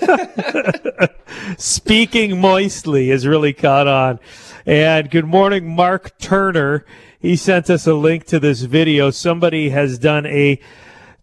Speaking 1.58 2.40
moistly 2.40 3.08
has 3.08 3.26
really 3.26 3.52
caught 3.52 3.88
on. 3.88 4.20
And 4.66 5.10
good 5.10 5.26
morning, 5.26 5.74
Mark 5.74 6.16
Turner. 6.18 6.84
He 7.18 7.36
sent 7.36 7.70
us 7.70 7.86
a 7.86 7.94
link 7.94 8.24
to 8.26 8.38
this 8.38 8.62
video. 8.62 9.10
Somebody 9.10 9.70
has 9.70 9.98
done 9.98 10.26
a 10.26 10.60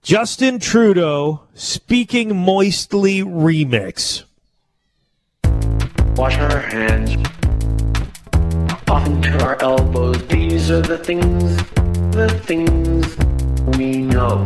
Justin 0.03 0.60
Trudeau 0.60 1.41
speaking 1.53 2.36
moistly 2.36 3.20
remix. 3.20 4.24
Wash 6.15 6.38
our 6.38 6.60
hands 6.60 7.15
often 8.91 9.21
to 9.21 9.41
our 9.45 9.55
elbows. 9.62 10.17
These 10.27 10.69
are 10.69 10.81
the 10.81 10.98
things, 10.98 11.55
the 12.12 12.27
things 12.43 13.05
we 13.77 14.00
know. 14.00 14.45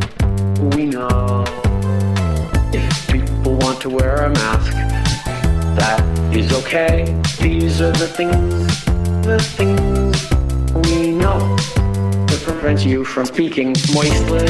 We 0.75 0.85
know. 0.85 1.43
If 2.71 3.07
people 3.11 3.55
want 3.55 3.81
to 3.81 3.89
wear 3.89 4.25
a 4.25 4.29
mask, 4.29 4.71
that 5.79 6.03
is 6.31 6.53
okay. 6.61 7.19
These 7.41 7.81
are 7.81 7.91
the 7.91 8.07
things, 8.07 8.85
the 9.25 9.39
things 9.57 10.13
we 10.87 11.11
know. 11.11 11.39
That 12.27 12.41
prevents 12.43 12.83
you 12.85 13.03
from 13.03 13.25
speaking 13.25 13.69
moistly. 13.95 14.45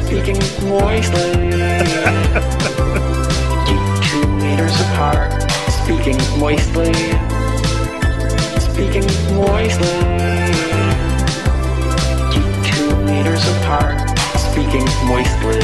speaking 0.00 0.40
moistly. 0.72 1.30
Keep 3.68 3.84
two 4.08 4.26
meters 4.40 4.76
apart. 4.86 5.30
Speaking 5.84 6.18
moistly. 6.40 7.33
Speaking 8.74 9.06
moistly. 9.36 9.86
Keep 12.32 12.46
two 12.66 12.90
meters 13.04 13.46
apart. 13.58 14.18
Speaking 14.36 14.84
moistly. 15.06 15.60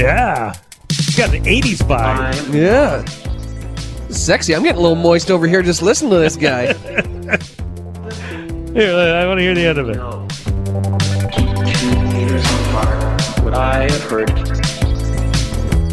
Yeah. 0.00 0.52
He's 0.90 1.16
got 1.16 1.32
an 1.32 1.44
80s 1.44 1.78
vibe. 1.78 2.48
I'm 2.48 2.54
Yeah. 2.54 3.04
Sexy. 4.10 4.54
I'm 4.54 4.62
getting 4.64 4.78
a 4.78 4.82
little 4.82 4.96
moist 4.96 5.30
over 5.30 5.46
here 5.46 5.62
just 5.62 5.80
listening 5.80 6.10
to 6.10 6.18
this 6.18 6.36
guy. 6.36 6.72
Here, 8.74 8.92
I 8.94 9.26
want 9.26 9.38
to 9.38 9.42
hear 9.42 9.54
the 9.54 9.64
end 9.66 9.78
of 9.78 9.88
it. 9.88 9.94
two 11.72 11.90
meters 12.12 12.44
apart. 12.44 13.42
What 13.42 13.54
I 13.54 13.84
have 13.90 14.02
heard 14.02 14.28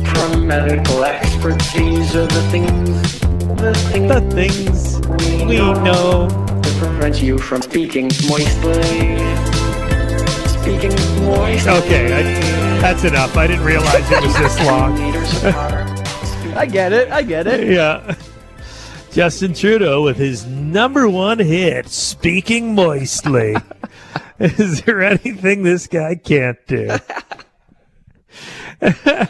from 0.10 0.48
medical 0.48 1.04
experts, 1.06 1.72
these 1.74 2.14
are 2.18 2.26
the 2.28 2.42
things, 2.52 3.23
the 3.58 4.28
things 4.34 5.00
we 5.46 5.58
know. 5.58 6.28
that 6.28 6.76
prevent 6.80 7.22
you 7.22 7.38
from 7.38 7.62
speaking 7.62 8.06
moistly. 8.28 8.84
Speaking 10.48 10.96
moistly. 11.26 11.72
Okay, 11.72 12.14
I, 12.14 12.24
that's 12.80 13.04
enough. 13.04 13.38
I 13.38 13.48
didn't 13.48 13.66
realize 13.66 14.10
it 14.12 14.24
was 14.24 14.38
this 14.38 14.60
long. 14.66 14.98
I 16.56 16.66
get 16.66 16.94
it. 16.94 17.12
I 17.12 17.22
get 17.24 17.48
it. 17.48 17.68
Yeah. 17.68 18.16
Justin 19.12 19.54
Trudeau 19.54 20.02
with 20.04 20.18
his 20.18 20.46
number 20.48 21.08
one 21.08 21.38
hit, 21.40 21.88
Speaking 21.88 22.74
Moistly. 22.74 23.56
Is 24.40 24.82
there 24.82 25.04
anything 25.04 25.64
this 25.64 25.86
guy 25.88 26.16
can't 26.16 26.58
do? 26.68 26.98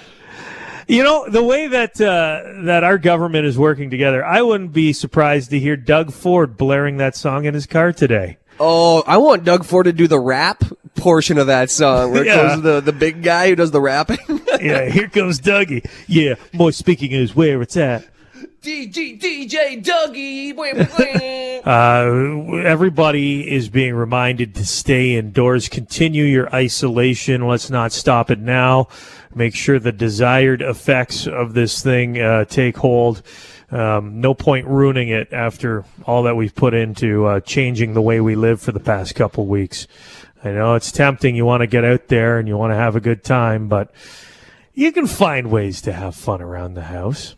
you 0.87 1.03
know, 1.03 1.27
the 1.29 1.43
way 1.43 1.67
that 1.67 1.99
uh, 1.99 2.63
that 2.65 2.83
our 2.83 2.97
government 2.97 3.45
is 3.45 3.57
working 3.57 3.89
together, 3.89 4.23
I 4.25 4.41
wouldn't 4.41 4.73
be 4.73 4.93
surprised 4.93 5.49
to 5.51 5.59
hear 5.59 5.75
Doug 5.75 6.11
Ford 6.13 6.57
blaring 6.57 6.97
that 6.97 7.15
song 7.15 7.45
in 7.45 7.53
his 7.53 7.65
car 7.65 7.91
today. 7.93 8.37
Oh, 8.59 9.03
I 9.07 9.17
want 9.17 9.43
Doug 9.43 9.65
Ford 9.65 9.85
to 9.85 9.93
do 9.93 10.07
the 10.07 10.19
rap 10.19 10.63
portion 10.95 11.37
of 11.39 11.47
that 11.47 11.71
song 11.71 12.11
where 12.11 12.21
it 12.21 12.27
Yeah. 12.27 12.35
goes 12.55 12.61
the, 12.61 12.81
the 12.81 12.91
big 12.93 13.23
guy 13.23 13.49
who 13.49 13.55
does 13.55 13.71
the 13.71 13.81
rapping. 13.81 14.19
Yeah, 14.61 14.85
here 14.89 15.09
comes 15.09 15.41
Dougie. 15.41 15.83
Yeah, 16.07 16.35
moist 16.53 16.77
speaking 16.77 17.11
is 17.11 17.35
where 17.35 17.61
it's 17.63 17.75
at. 17.75 18.05
DJ, 18.63 19.19
DJ 19.19 19.83
Dougie. 19.83 20.53
Uh, 21.65 22.55
everybody 22.65 23.51
is 23.51 23.67
being 23.67 23.93
reminded 23.93 24.55
to 24.55 24.65
stay 24.65 25.17
indoors. 25.17 25.67
Continue 25.67 26.23
your 26.23 26.47
isolation. 26.55 27.45
Let's 27.45 27.69
not 27.69 27.91
stop 27.91 28.31
it 28.31 28.39
now. 28.39 28.87
Make 29.35 29.53
sure 29.53 29.79
the 29.79 29.91
desired 29.91 30.61
effects 30.61 31.27
of 31.27 31.53
this 31.53 31.83
thing 31.83 32.21
uh, 32.21 32.45
take 32.45 32.77
hold. 32.77 33.21
Um, 33.69 34.21
no 34.21 34.33
point 34.33 34.65
ruining 34.67 35.09
it 35.09 35.33
after 35.33 35.83
all 36.05 36.23
that 36.23 36.37
we've 36.37 36.55
put 36.55 36.73
into 36.73 37.25
uh, 37.25 37.39
changing 37.41 37.95
the 37.95 38.01
way 38.01 38.21
we 38.21 38.35
live 38.35 38.61
for 38.61 38.71
the 38.71 38.79
past 38.79 39.13
couple 39.13 39.45
weeks. 39.45 39.87
I 40.41 40.51
know 40.51 40.75
it's 40.75 40.93
tempting. 40.93 41.35
You 41.35 41.45
want 41.45 41.61
to 41.61 41.67
get 41.67 41.83
out 41.83 42.07
there 42.07 42.39
and 42.39 42.47
you 42.47 42.55
want 42.55 42.71
to 42.71 42.77
have 42.77 42.95
a 42.95 43.01
good 43.01 43.25
time, 43.25 43.67
but 43.67 43.91
you 44.73 44.93
can 44.93 45.05
find 45.05 45.51
ways 45.51 45.81
to 45.81 45.91
have 45.91 46.15
fun 46.15 46.41
around 46.41 46.75
the 46.75 46.83
house. 46.83 47.35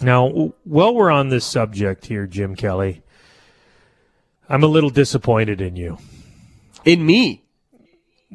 Now, 0.00 0.52
while 0.64 0.94
we're 0.94 1.10
on 1.10 1.28
this 1.28 1.44
subject 1.44 2.06
here, 2.06 2.26
Jim 2.26 2.54
Kelly, 2.54 3.02
I'm 4.48 4.62
a 4.62 4.68
little 4.68 4.90
disappointed 4.90 5.60
in 5.60 5.76
you. 5.76 5.98
In 6.84 7.04
me. 7.04 7.42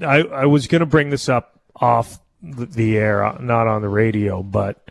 I, 0.01 0.23
I 0.23 0.45
was 0.45 0.67
going 0.67 0.81
to 0.81 0.85
bring 0.85 1.09
this 1.09 1.29
up 1.29 1.59
off 1.75 2.19
the, 2.41 2.97
air, 2.97 3.23
uh, 3.23 3.37
not 3.39 3.67
on 3.67 3.81
the 3.81 3.89
radio, 3.89 4.43
but 4.43 4.89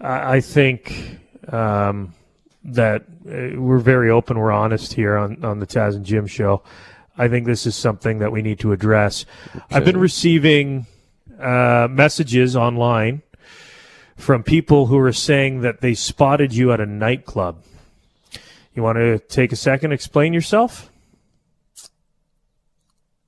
I, 0.00 0.40
think 0.40 1.18
um, 1.48 2.14
that 2.64 3.02
uh, 3.02 3.60
we're 3.60 3.78
very 3.78 4.10
open, 4.10 4.38
we're 4.38 4.50
honest 4.50 4.92
here 4.94 5.16
on, 5.16 5.44
on 5.44 5.60
the 5.60 5.66
Taz 5.66 5.94
and 5.94 6.04
Jim 6.04 6.26
show. 6.26 6.62
I 7.16 7.28
think 7.28 7.46
this 7.46 7.66
is 7.66 7.76
something 7.76 8.18
that 8.18 8.32
we 8.32 8.42
need 8.42 8.58
to 8.60 8.72
address. 8.72 9.26
I've 9.70 9.84
been 9.84 9.98
receiving 9.98 10.86
uh, 11.38 11.86
messages 11.90 12.56
online 12.56 13.22
from 14.16 14.42
people 14.42 14.86
who 14.86 14.98
are 14.98 15.12
saying 15.12 15.62
that 15.62 15.80
they 15.80 15.94
spotted 15.94 16.54
you 16.54 16.72
at 16.72 16.80
a 16.80 16.86
nightclub. 16.86 17.62
You 18.74 18.82
want 18.82 18.96
to 18.96 19.18
take 19.18 19.52
a 19.52 19.56
second, 19.56 19.92
explain 19.92 20.32
yourself? 20.32 20.90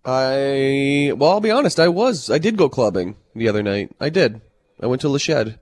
I 0.04 1.12
well, 1.16 1.30
I'll 1.30 1.40
be 1.40 1.50
honest. 1.50 1.80
I 1.80 1.88
was. 1.88 2.30
I 2.30 2.38
did 2.38 2.56
go 2.56 2.68
clubbing 2.68 3.16
the 3.34 3.48
other 3.48 3.62
night. 3.62 3.90
I 3.98 4.10
did. 4.10 4.42
I 4.80 4.86
went 4.86 5.00
to 5.00 5.08
Le 5.08 5.18
Shed. 5.18 5.58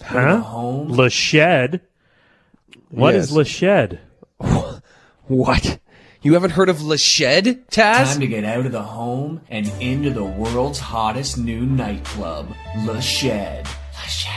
Huh? 0.00 0.42
Le 0.86 1.10
Shed. 1.10 1.80
What 2.90 3.14
is 3.14 3.30
Yes. 3.30 3.36
Le 3.36 3.44
Shed? 3.44 4.00
What? 5.28 5.80
You 6.26 6.32
haven't 6.32 6.50
heard 6.50 6.68
of 6.68 6.82
Le 6.82 6.98
Shed, 6.98 7.68
Taz? 7.68 8.14
Time 8.14 8.18
to 8.18 8.26
get 8.26 8.42
out 8.42 8.66
of 8.66 8.72
the 8.72 8.82
home 8.82 9.42
and 9.48 9.70
into 9.80 10.10
the 10.10 10.24
world's 10.24 10.80
hottest 10.80 11.38
new 11.38 11.64
nightclub, 11.64 12.52
Le 12.84 13.00
Shed. 13.00 13.64
Le 13.64 14.08
Shed. 14.08 14.32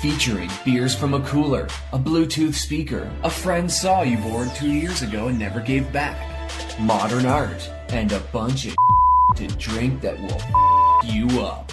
Featuring 0.00 0.48
beers 0.64 0.94
from 0.94 1.14
a 1.14 1.20
cooler, 1.26 1.66
a 1.92 1.98
Bluetooth 1.98 2.54
speaker, 2.54 3.10
a 3.24 3.28
friend 3.28 3.68
saw 3.68 4.02
you 4.02 4.18
bored 4.18 4.54
two 4.54 4.70
years 4.70 5.02
ago 5.02 5.26
and 5.26 5.36
never 5.36 5.58
gave 5.58 5.92
back, 5.92 6.16
modern 6.78 7.26
art, 7.26 7.68
and 7.88 8.12
a 8.12 8.20
bunch 8.32 8.66
of 8.66 8.76
to 9.34 9.48
drink 9.56 10.00
that 10.02 10.16
will 10.20 10.40
you 11.12 11.40
up. 11.40 11.72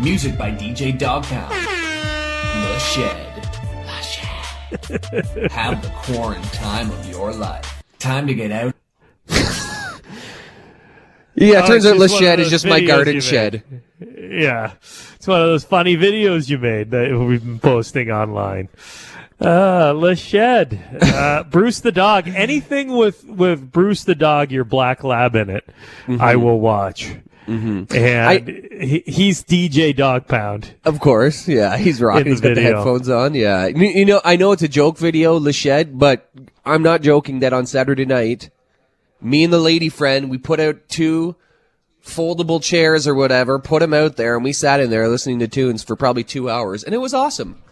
Music 0.00 0.38
by 0.38 0.50
DJ 0.50 0.98
Dogpound. 0.98 1.50
Le 1.50 2.80
Shed. 2.80 3.33
Le 4.90 5.22
Shed. 5.24 5.50
Have 5.52 5.82
the 5.82 5.88
quarantine 5.90 6.90
of 6.90 7.08
your 7.10 7.32
life. 7.32 7.82
Time 7.98 8.26
to 8.26 8.34
get 8.34 8.50
out. 8.52 8.74
Yeah, 11.36 11.58
it 11.58 11.64
Oh, 11.64 11.66
turns 11.66 11.84
out 11.84 11.96
just 11.96 11.98
one 11.98 12.04
of 12.04 12.10
Shed 12.10 12.40
is 12.40 12.50
just 12.50 12.64
my 12.64 12.80
videos 12.80 12.86
garden 12.86 13.20
shed. 13.20 13.62
made. 13.98 14.42
Yeah. 14.42 14.72
It's 15.16 15.26
one 15.26 15.40
of 15.40 15.48
those 15.48 15.64
funny 15.64 15.96
videos 15.96 16.48
you 16.48 16.58
made 16.58 16.92
that 16.92 17.10
we've 17.18 17.44
been 17.44 17.58
posting 17.58 18.10
online. 18.12 18.68
Uh, 19.40 19.90
Le 19.96 20.14
Shed. 20.14 20.78
Uh, 21.02 21.42
Bruce 21.50 21.80
the 21.80 21.90
dog. 21.90 22.28
Anything 22.28 22.92
with, 22.96 23.24
with 23.24 23.72
Bruce 23.72 24.04
the 24.04 24.14
dog, 24.14 24.52
your 24.52 24.62
black 24.64 25.02
lab 25.02 25.34
in 25.34 25.50
it, 25.50 25.64
Mm-hmm. 26.06 26.20
I 26.22 26.36
will 26.36 26.60
watch. 26.60 27.12
And 27.46 28.48
he, 28.80 29.02
he's 29.06 29.44
DJ 29.44 29.94
Dog 29.94 30.26
Pound. 30.26 30.74
Of 30.84 31.00
course, 31.00 31.46
yeah, 31.46 31.76
he's 31.76 32.00
rocking. 32.00 32.26
He's 32.26 32.40
got 32.40 32.54
the 32.54 32.62
headphones 32.62 33.08
on. 33.08 33.34
Yeah, 33.34 33.66
you, 33.66 33.86
you 33.86 34.04
know, 34.04 34.20
I 34.24 34.36
know 34.36 34.52
it's 34.52 34.62
a 34.62 34.68
joke 34.68 34.98
video, 34.98 35.34
Le 35.38 35.52
Shed, 35.52 35.98
but 35.98 36.30
I'm 36.64 36.82
not 36.82 37.02
joking. 37.02 37.40
That 37.40 37.52
on 37.52 37.66
Saturday 37.66 38.04
night, 38.06 38.50
me 39.20 39.44
and 39.44 39.52
the 39.52 39.58
lady 39.58 39.88
friend, 39.88 40.30
we 40.30 40.38
put 40.38 40.60
out 40.60 40.88
two 40.88 41.36
foldable 42.04 42.62
chairs 42.62 43.06
or 43.06 43.14
whatever, 43.14 43.58
put 43.58 43.80
them 43.80 43.94
out 43.94 44.16
there, 44.16 44.34
and 44.34 44.44
we 44.44 44.52
sat 44.52 44.80
in 44.80 44.90
there 44.90 45.08
listening 45.08 45.38
to 45.38 45.48
tunes 45.48 45.82
for 45.82 45.96
probably 45.96 46.24
two 46.24 46.50
hours, 46.50 46.84
and 46.84 46.94
it 46.94 46.98
was 46.98 47.14
awesome. 47.14 47.62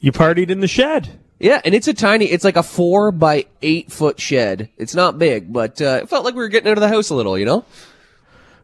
You 0.00 0.12
partied 0.12 0.50
in 0.50 0.60
the 0.60 0.68
shed. 0.68 1.18
Yeah, 1.38 1.60
and 1.64 1.74
it's 1.74 1.88
a 1.88 1.94
tiny, 1.94 2.26
it's 2.26 2.44
like 2.44 2.56
a 2.56 2.62
four 2.62 3.12
by 3.12 3.46
eight 3.62 3.90
foot 3.90 4.20
shed. 4.20 4.68
It's 4.76 4.94
not 4.94 5.18
big, 5.18 5.52
but 5.52 5.80
uh, 5.80 6.00
it 6.02 6.08
felt 6.08 6.24
like 6.24 6.34
we 6.34 6.40
were 6.40 6.48
getting 6.48 6.70
out 6.70 6.76
of 6.76 6.82
the 6.82 6.88
house 6.88 7.08
a 7.08 7.14
little, 7.14 7.38
you 7.38 7.46
know. 7.46 7.64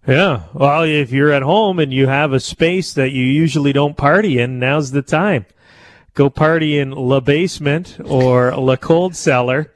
Yeah. 0.06 0.44
Well, 0.52 0.82
if 0.82 1.10
you're 1.10 1.32
at 1.32 1.42
home 1.42 1.78
and 1.78 1.92
you 1.92 2.06
have 2.06 2.32
a 2.32 2.40
space 2.40 2.94
that 2.94 3.10
you 3.10 3.24
usually 3.24 3.72
don't 3.72 3.96
party 3.96 4.38
in, 4.38 4.58
now's 4.58 4.92
the 4.92 5.02
time. 5.02 5.46
Go 6.14 6.30
party 6.30 6.78
in 6.78 6.92
La 6.92 7.20
Basement 7.20 7.98
or 8.04 8.56
La 8.56 8.76
Cold 8.76 9.14
Cellar. 9.14 9.72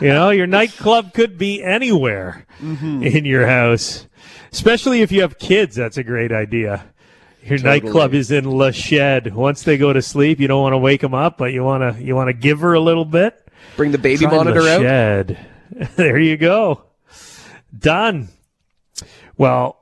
you 0.00 0.08
know, 0.08 0.30
your 0.30 0.46
nightclub 0.46 1.12
could 1.14 1.36
be 1.36 1.62
anywhere 1.64 2.46
mm-hmm. 2.62 3.02
in 3.02 3.24
your 3.24 3.46
house, 3.46 4.06
especially 4.52 5.02
if 5.02 5.10
you 5.10 5.22
have 5.22 5.38
kids. 5.38 5.74
That's 5.74 5.96
a 5.96 6.04
great 6.04 6.30
idea. 6.30 6.84
Your 7.42 7.58
nightclub 7.58 8.14
is 8.14 8.30
in 8.30 8.44
La 8.44 8.70
Shed. 8.70 9.34
Once 9.34 9.62
they 9.62 9.78
go 9.78 9.92
to 9.92 10.02
sleep, 10.02 10.40
you 10.40 10.46
don't 10.46 10.62
want 10.62 10.74
to 10.74 10.78
wake 10.78 11.00
them 11.00 11.14
up, 11.14 11.38
but 11.38 11.52
you 11.52 11.64
want 11.64 11.96
to 11.96 12.02
you 12.02 12.14
want 12.14 12.28
to 12.28 12.34
give 12.34 12.60
her 12.60 12.74
a 12.74 12.80
little 12.80 13.06
bit. 13.06 13.48
Bring 13.76 13.92
the 13.92 13.98
baby 13.98 14.26
Try 14.26 14.36
monitor 14.36 14.60
out. 14.68 14.82
Shed. 14.82 15.38
there 15.96 16.18
you 16.18 16.36
go. 16.36 16.84
Done. 17.76 18.28
Well, 19.40 19.80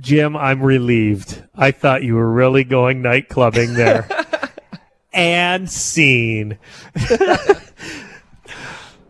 Jim, 0.00 0.36
I'm 0.36 0.60
relieved. 0.60 1.40
I 1.54 1.70
thought 1.70 2.02
you 2.02 2.16
were 2.16 2.28
really 2.28 2.64
going 2.64 3.02
night 3.02 3.28
clubbing 3.28 3.74
there. 3.74 4.08
and 5.12 5.70
scene. 5.70 6.58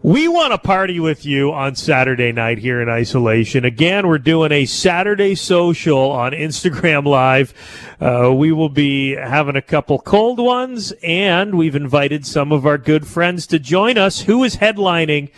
we 0.02 0.28
want 0.28 0.52
to 0.52 0.58
party 0.58 1.00
with 1.00 1.24
you 1.24 1.50
on 1.50 1.76
Saturday 1.76 2.30
night 2.30 2.58
here 2.58 2.82
in 2.82 2.90
isolation. 2.90 3.64
Again, 3.64 4.06
we're 4.06 4.18
doing 4.18 4.52
a 4.52 4.66
Saturday 4.66 5.34
social 5.34 6.10
on 6.10 6.32
Instagram 6.32 7.06
Live. 7.06 7.54
Uh, 7.98 8.34
we 8.34 8.52
will 8.52 8.68
be 8.68 9.14
having 9.14 9.56
a 9.56 9.62
couple 9.62 9.98
cold 9.98 10.38
ones, 10.38 10.92
and 11.02 11.54
we've 11.56 11.74
invited 11.74 12.26
some 12.26 12.52
of 12.52 12.66
our 12.66 12.76
good 12.76 13.06
friends 13.06 13.46
to 13.46 13.58
join 13.58 13.96
us. 13.96 14.20
Who 14.20 14.44
is 14.44 14.56
headlining 14.56 15.30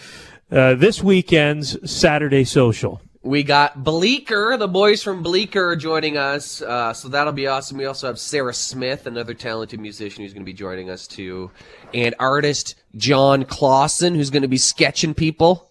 uh, 0.51 0.75
this 0.75 1.01
weekend's 1.01 1.89
Saturday 1.89 2.43
social? 2.43 3.01
We 3.29 3.43
got 3.43 3.85
Bleeker, 3.85 4.57
the 4.57 4.67
boys 4.69 5.03
from 5.03 5.23
Bleeker, 5.23 5.73
are 5.73 5.77
joining 5.77 6.17
us, 6.17 6.63
uh, 6.63 6.95
so 6.95 7.09
that'll 7.09 7.35
be 7.35 7.47
awesome. 7.47 7.77
We 7.77 7.85
also 7.85 8.07
have 8.07 8.19
Sarah 8.19 8.55
Smith, 8.55 9.07
another 9.07 9.35
talented 9.35 9.81
musician 9.81 10.25
who's 10.25 10.33
going 10.33 10.45
to 10.45 10.47
be 10.47 10.55
joining 10.55 10.89
us 10.89 11.07
too, 11.07 11.51
and 11.93 12.15
artist 12.19 12.77
John 12.97 13.45
Clausen, 13.45 14.15
who's 14.15 14.31
going 14.31 14.45
to 14.45 14.49
be 14.49 14.57
sketching 14.57 15.13
people 15.13 15.71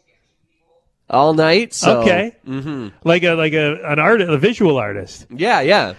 all 1.10 1.34
night. 1.34 1.74
So, 1.74 2.02
okay, 2.02 2.36
like 3.04 3.24
a 3.24 3.34
like 3.34 3.54
a 3.54 3.84
an 3.92 3.98
art 3.98 4.22
a 4.22 4.38
visual 4.38 4.78
artist. 4.78 5.26
yeah, 5.32 5.62
yeah. 5.62 5.96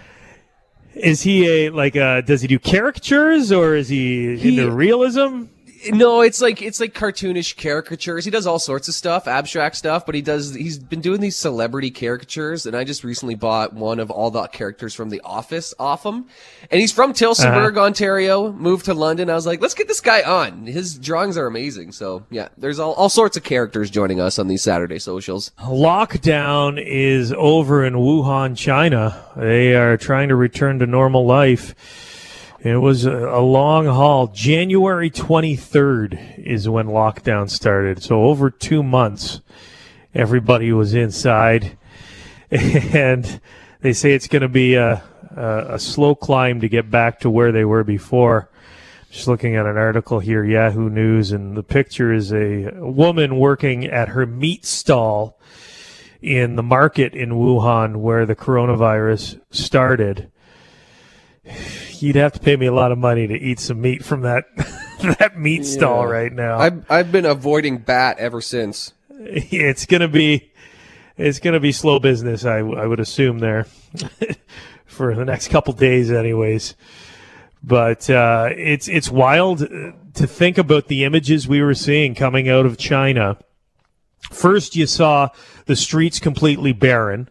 Is 0.95 1.21
he 1.21 1.45
a 1.65 1.69
like 1.71 1.97
a 1.97 2.21
does 2.21 2.39
he 2.41 2.47
do 2.47 2.57
caricatures 2.57 3.51
or 3.51 3.75
is 3.75 3.89
he, 3.89 4.37
He- 4.37 4.57
into 4.59 4.71
realism? 4.71 5.47
No, 5.91 6.21
it's 6.21 6.41
like 6.41 6.61
it's 6.61 6.79
like 6.79 6.93
cartoonish 6.93 7.57
caricatures. 7.57 8.25
He 8.25 8.31
does 8.31 8.45
all 8.45 8.59
sorts 8.59 8.87
of 8.87 8.93
stuff, 8.93 9.27
abstract 9.27 9.75
stuff, 9.75 10.05
but 10.05 10.15
he 10.15 10.21
does 10.21 10.53
he's 10.53 10.77
been 10.77 11.01
doing 11.01 11.21
these 11.21 11.35
celebrity 11.35 11.91
caricatures 11.91 12.65
and 12.65 12.75
I 12.75 12.83
just 12.83 13.03
recently 13.03 13.35
bought 13.35 13.73
one 13.73 13.99
of 13.99 14.11
all 14.11 14.31
the 14.31 14.47
characters 14.47 14.93
from 14.93 15.09
The 15.09 15.21
Office 15.21 15.73
off 15.79 16.05
him. 16.05 16.25
And 16.71 16.81
he's 16.81 16.91
from 16.91 17.13
Tillsonburg, 17.13 17.77
uh-huh. 17.77 17.85
Ontario, 17.85 18.51
moved 18.51 18.85
to 18.85 18.93
London. 18.93 19.29
I 19.29 19.35
was 19.35 19.45
like, 19.45 19.61
let's 19.61 19.73
get 19.73 19.87
this 19.87 20.01
guy 20.01 20.21
on. 20.21 20.65
His 20.65 20.97
drawings 20.97 21.37
are 21.37 21.47
amazing. 21.47 21.91
So, 21.91 22.25
yeah, 22.29 22.49
there's 22.57 22.79
all, 22.79 22.93
all 22.93 23.09
sorts 23.09 23.37
of 23.37 23.43
characters 23.43 23.89
joining 23.89 24.19
us 24.19 24.39
on 24.39 24.47
these 24.47 24.63
Saturday 24.63 24.99
socials. 24.99 25.51
Lockdown 25.59 26.81
is 26.83 27.33
over 27.33 27.83
in 27.83 27.93
Wuhan, 27.93 28.57
China. 28.57 29.23
They 29.35 29.75
are 29.75 29.97
trying 29.97 30.29
to 30.29 30.35
return 30.35 30.79
to 30.79 30.85
normal 30.85 31.25
life. 31.25 31.75
It 32.61 32.75
was 32.75 33.05
a, 33.05 33.15
a 33.15 33.39
long 33.39 33.85
haul. 33.85 34.27
January 34.27 35.09
23rd 35.09 36.45
is 36.45 36.67
when 36.67 36.87
lockdown 36.87 37.49
started. 37.49 38.03
So 38.03 38.23
over 38.23 38.49
two 38.49 38.83
months, 38.83 39.39
everybody 40.13 40.73
was 40.73 40.93
inside. 40.93 41.77
And 42.51 43.39
they 43.81 43.93
say 43.93 44.13
it's 44.13 44.27
going 44.27 44.41
to 44.41 44.49
be 44.49 44.73
a, 44.73 45.03
a, 45.35 45.75
a 45.75 45.79
slow 45.79 46.15
climb 46.15 46.61
to 46.61 46.67
get 46.67 46.89
back 46.89 47.19
to 47.19 47.29
where 47.29 47.51
they 47.51 47.63
were 47.63 47.83
before. 47.83 48.49
Just 49.11 49.27
looking 49.27 49.55
at 49.55 49.67
an 49.67 49.77
article 49.77 50.19
here, 50.19 50.43
Yahoo 50.43 50.89
News, 50.89 51.31
and 51.31 51.55
the 51.55 51.61
picture 51.61 52.11
is 52.11 52.33
a 52.33 52.71
woman 52.75 53.37
working 53.37 53.85
at 53.85 54.09
her 54.09 54.25
meat 54.25 54.65
stall 54.65 55.39
in 56.21 56.55
the 56.55 56.63
market 56.63 57.13
in 57.13 57.29
Wuhan 57.29 57.97
where 57.97 58.25
the 58.25 58.35
coronavirus 58.35 59.39
started. 59.51 60.31
You'd 62.01 62.15
have 62.15 62.33
to 62.33 62.39
pay 62.39 62.55
me 62.55 62.65
a 62.65 62.73
lot 62.73 62.91
of 62.91 62.97
money 62.97 63.27
to 63.27 63.33
eat 63.33 63.59
some 63.59 63.81
meat 63.81 64.03
from 64.03 64.21
that 64.21 64.45
that 65.19 65.37
meat 65.37 65.65
stall 65.65 66.07
right 66.07 66.31
now. 66.31 66.59
I've, 66.59 66.89
I've 66.89 67.11
been 67.11 67.25
avoiding 67.25 67.77
bat 67.77 68.17
ever 68.19 68.41
since. 68.41 68.93
it's 69.09 69.85
gonna 69.85 70.07
be 70.07 70.51
it's 71.17 71.39
gonna 71.39 71.59
be 71.59 71.71
slow 71.71 71.99
business. 71.99 72.45
I 72.45 72.59
I 72.59 72.85
would 72.85 72.99
assume 72.99 73.39
there 73.39 73.65
for 74.85 75.15
the 75.15 75.25
next 75.25 75.49
couple 75.49 75.73
days, 75.73 76.11
anyways. 76.11 76.75
But 77.61 78.09
uh, 78.09 78.49
it's 78.55 78.87
it's 78.87 79.09
wild 79.09 79.59
to 79.59 80.27
think 80.27 80.57
about 80.57 80.87
the 80.87 81.03
images 81.03 81.47
we 81.47 81.61
were 81.61 81.73
seeing 81.73 82.15
coming 82.15 82.47
out 82.47 82.65
of 82.65 82.77
China. 82.77 83.37
First, 84.31 84.75
you 84.75 84.85
saw 84.85 85.29
the 85.65 85.75
streets 85.75 86.19
completely 86.19 86.71
barren, 86.71 87.29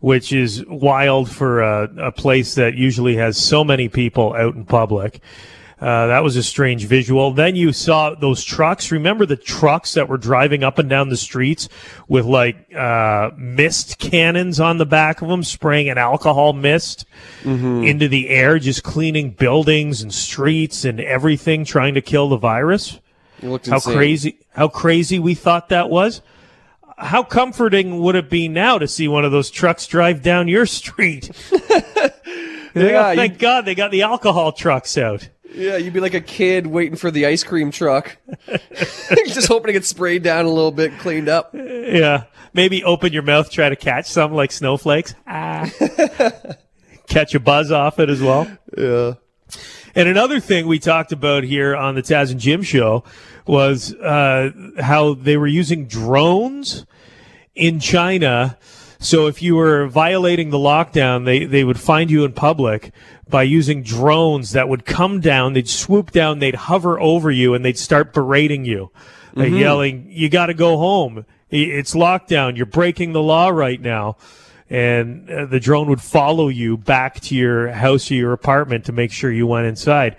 which 0.00 0.32
is 0.32 0.64
wild 0.66 1.30
for 1.30 1.60
a, 1.60 1.90
a 1.98 2.12
place 2.12 2.54
that 2.54 2.74
usually 2.74 3.16
has 3.16 3.36
so 3.36 3.64
many 3.64 3.88
people 3.88 4.34
out 4.34 4.54
in 4.54 4.64
public. 4.64 5.20
Uh, 5.80 6.08
that 6.08 6.24
was 6.24 6.34
a 6.34 6.42
strange 6.42 6.86
visual. 6.86 7.32
Then 7.32 7.54
you 7.54 7.72
saw 7.72 8.12
those 8.14 8.42
trucks. 8.42 8.90
Remember 8.90 9.24
the 9.24 9.36
trucks 9.36 9.94
that 9.94 10.08
were 10.08 10.16
driving 10.16 10.64
up 10.64 10.80
and 10.80 10.88
down 10.88 11.08
the 11.08 11.16
streets 11.16 11.68
with 12.08 12.26
like 12.26 12.74
uh, 12.74 13.30
mist 13.36 13.98
cannons 13.98 14.58
on 14.58 14.78
the 14.78 14.86
back 14.86 15.22
of 15.22 15.28
them, 15.28 15.44
spraying 15.44 15.88
an 15.88 15.96
alcohol 15.96 16.52
mist 16.52 17.04
into 17.84 18.08
the 18.08 18.28
air, 18.28 18.58
just 18.58 18.82
cleaning 18.82 19.30
buildings 19.30 20.02
and 20.02 20.12
streets 20.12 20.84
and 20.84 21.00
everything, 21.00 21.64
trying 21.64 21.94
to 21.94 22.00
kill 22.00 22.28
the 22.28 22.38
virus 22.38 22.98
how 23.66 23.76
insane. 23.76 23.94
crazy 23.94 24.38
how 24.50 24.68
crazy 24.68 25.18
we 25.18 25.34
thought 25.34 25.68
that 25.68 25.88
was 25.88 26.22
how 26.98 27.22
comforting 27.22 28.00
would 28.00 28.14
it 28.16 28.28
be 28.28 28.48
now 28.48 28.78
to 28.78 28.88
see 28.88 29.08
one 29.08 29.24
of 29.24 29.32
those 29.32 29.50
trucks 29.50 29.86
drive 29.86 30.22
down 30.22 30.48
your 30.48 30.66
street 30.66 31.30
Yeah, 32.74 33.14
thank 33.14 33.32
you- 33.34 33.38
god 33.38 33.64
they 33.64 33.74
got 33.74 33.90
the 33.90 34.02
alcohol 34.02 34.52
trucks 34.52 34.96
out 34.98 35.28
Yeah, 35.54 35.76
you'd 35.76 35.94
be 35.94 36.00
like 36.00 36.14
a 36.14 36.20
kid 36.20 36.66
waiting 36.66 36.96
for 36.96 37.10
the 37.10 37.26
ice 37.26 37.42
cream 37.42 37.70
truck. 37.70 38.16
Just 39.26 39.48
hoping 39.48 39.68
to 39.68 39.72
get 39.72 39.84
sprayed 39.84 40.22
down 40.22 40.44
a 40.44 40.50
little 40.50 40.70
bit, 40.70 40.92
cleaned 40.98 41.28
up. 41.28 41.50
yeah 41.54 42.24
maybe 42.54 42.82
open 42.84 43.12
your 43.12 43.22
mouth 43.22 43.50
try 43.50 43.68
to 43.68 43.76
catch 43.76 44.06
some 44.06 44.32
like 44.32 44.50
snowflakes 44.52 45.14
ah. 45.26 45.68
catch 47.08 47.34
a 47.34 47.40
buzz 47.40 47.70
off 47.72 47.98
it 47.98 48.10
as 48.10 48.20
well 48.20 48.46
Yeah. 48.76 49.14
And 49.94 50.08
another 50.08 50.38
thing 50.40 50.66
we 50.66 50.78
talked 50.78 51.10
about 51.12 51.42
here 51.42 51.74
on 51.74 51.94
the 51.94 52.02
Taz 52.02 52.30
and 52.30 52.38
Jim 52.38 52.62
show 52.62 53.02
was 53.48 53.94
uh, 53.94 54.50
how 54.78 55.14
they 55.14 55.36
were 55.36 55.46
using 55.46 55.86
drones 55.86 56.86
in 57.54 57.80
China. 57.80 58.58
So 59.00 59.26
if 59.26 59.42
you 59.42 59.56
were 59.56 59.86
violating 59.86 60.50
the 60.50 60.58
lockdown, 60.58 61.24
they, 61.24 61.44
they 61.44 61.64
would 61.64 61.78
find 61.78 62.10
you 62.10 62.24
in 62.24 62.32
public 62.32 62.92
by 63.28 63.44
using 63.44 63.82
drones 63.82 64.52
that 64.52 64.68
would 64.68 64.84
come 64.84 65.20
down, 65.20 65.52
they'd 65.52 65.68
swoop 65.68 66.10
down, 66.10 66.38
they'd 66.38 66.54
hover 66.54 66.98
over 67.00 67.30
you, 67.30 67.54
and 67.54 67.64
they'd 67.64 67.78
start 67.78 68.12
berating 68.12 68.64
you, 68.64 68.90
like 69.34 69.52
yelling, 69.52 70.06
"You 70.08 70.28
got 70.28 70.46
to 70.46 70.54
go 70.54 70.78
home! 70.78 71.26
It's 71.50 71.94
lockdown! 71.94 72.56
You're 72.56 72.66
breaking 72.66 73.12
the 73.12 73.22
law 73.22 73.48
right 73.48 73.80
now!" 73.80 74.16
and 74.70 75.30
uh, 75.30 75.46
the 75.46 75.60
drone 75.60 75.88
would 75.88 76.00
follow 76.00 76.48
you 76.48 76.76
back 76.76 77.20
to 77.20 77.34
your 77.34 77.70
house 77.70 78.10
or 78.10 78.14
your 78.14 78.32
apartment 78.32 78.84
to 78.86 78.92
make 78.92 79.12
sure 79.12 79.32
you 79.32 79.46
went 79.46 79.66
inside. 79.66 80.16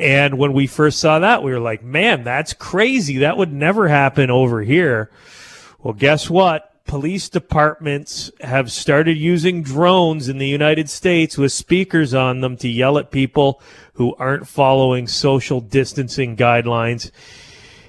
And 0.00 0.38
when 0.38 0.54
we 0.54 0.66
first 0.66 0.98
saw 0.98 1.18
that, 1.18 1.42
we 1.42 1.52
were 1.52 1.60
like, 1.60 1.82
man, 1.82 2.24
that's 2.24 2.54
crazy. 2.54 3.18
That 3.18 3.36
would 3.36 3.52
never 3.52 3.86
happen 3.86 4.30
over 4.30 4.62
here. 4.62 5.10
Well, 5.82 5.92
guess 5.92 6.30
what? 6.30 6.66
Police 6.86 7.28
departments 7.28 8.30
have 8.40 8.72
started 8.72 9.18
using 9.18 9.62
drones 9.62 10.30
in 10.30 10.38
the 10.38 10.48
United 10.48 10.88
States 10.88 11.36
with 11.36 11.52
speakers 11.52 12.14
on 12.14 12.40
them 12.40 12.56
to 12.56 12.68
yell 12.68 12.96
at 12.96 13.10
people 13.10 13.60
who 13.92 14.16
aren't 14.16 14.48
following 14.48 15.06
social 15.06 15.60
distancing 15.60 16.34
guidelines. 16.34 17.10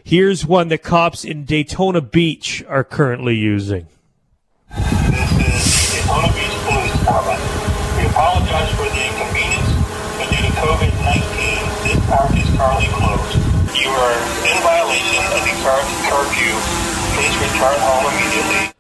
Here's 0.04 0.46
one 0.46 0.68
that 0.68 0.84
cops 0.84 1.24
in 1.24 1.46
Daytona 1.46 2.02
Beach 2.02 2.62
are 2.68 2.84
currently 2.84 3.36
using. 3.36 3.88
This 4.70 4.84
is 5.88 6.04
Daytona 6.04 6.28
Beach 6.34 6.58
Police 6.68 6.92
Department. 7.00 7.40
We 7.98 8.06
apologize 8.06 8.72
for 8.76 8.84
the 8.84 9.02
inconvenience, 9.08 9.72
but 10.18 10.28
due 10.30 10.44
to 10.44 10.52
COVID-19, 10.60 11.62
this 11.88 12.51
park 12.62 12.84
is 12.84 12.90
currently 12.90 12.94
closed. 12.94 13.82
You 13.82 13.90
are 13.90 14.18
in 14.46 14.58
violation 14.62 15.24
of 15.34 15.42
the 15.42 15.54
current 15.66 15.90
curfew. 16.06 16.54
Please 17.18 17.36
return 17.42 17.80
home 17.80 18.14
immediately. 18.14 18.74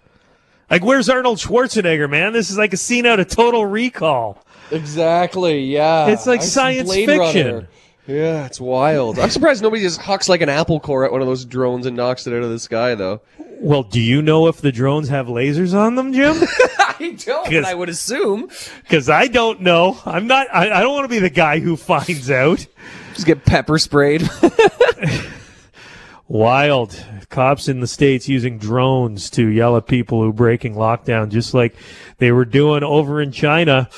Like, 0.69 0.83
where's 0.85 1.09
Arnold 1.09 1.39
Schwarzenegger, 1.39 2.09
man? 2.09 2.31
This 2.33 2.49
is 2.49 2.57
like 2.57 2.73
a 2.73 2.77
scene 2.77 3.05
out 3.05 3.19
of 3.19 3.27
Total 3.27 3.65
Recall. 3.65 4.43
Exactly. 4.71 5.65
Yeah. 5.65 6.07
It's 6.07 6.25
like 6.27 6.41
I've 6.41 6.45
science 6.45 6.87
Blade 6.89 7.07
fiction. 7.07 7.47
Runner. 7.55 7.67
Yeah, 8.07 8.45
it's 8.45 8.59
wild. 8.59 9.19
I'm 9.19 9.29
surprised 9.29 9.61
nobody 9.61 9.81
just 9.81 10.01
hucks 10.01 10.27
like 10.29 10.41
an 10.41 10.49
apple 10.49 10.79
core 10.79 11.05
at 11.05 11.11
one 11.11 11.21
of 11.21 11.27
those 11.27 11.45
drones 11.45 11.85
and 11.85 11.95
knocks 11.95 12.25
it 12.25 12.33
out 12.33 12.43
of 12.43 12.49
the 12.49 12.59
sky, 12.59 12.95
though. 12.95 13.21
Well, 13.59 13.83
do 13.83 13.99
you 14.01 14.21
know 14.21 14.47
if 14.47 14.59
the 14.61 14.71
drones 14.71 15.09
have 15.09 15.27
lasers 15.27 15.73
on 15.77 15.95
them, 15.95 16.11
Jim? 16.13 16.35
I 16.79 17.15
don't. 17.25 17.45
Because- 17.45 17.65
I 17.65 17.73
would 17.73 17.89
assume. 17.89 18.49
Because 18.81 19.07
I 19.09 19.27
don't 19.27 19.61
know. 19.61 19.97
I'm 20.05 20.27
not. 20.27 20.47
I, 20.53 20.71
I 20.71 20.81
don't 20.81 20.93
want 20.93 21.05
to 21.05 21.09
be 21.09 21.19
the 21.19 21.29
guy 21.29 21.59
who 21.59 21.77
finds 21.77 22.29
out. 22.31 22.65
Just 23.13 23.25
get 23.25 23.45
pepper 23.45 23.77
sprayed. 23.77 24.27
Wild 26.27 27.05
cops 27.29 27.67
in 27.67 27.79
the 27.79 27.87
states 27.87 28.29
using 28.29 28.57
drones 28.57 29.29
to 29.31 29.47
yell 29.47 29.75
at 29.77 29.87
people 29.87 30.21
who 30.21 30.29
are 30.29 30.33
breaking 30.33 30.75
lockdown, 30.75 31.29
just 31.29 31.53
like 31.53 31.75
they 32.19 32.31
were 32.31 32.45
doing 32.45 32.83
over 32.83 33.21
in 33.21 33.31
China 33.31 33.89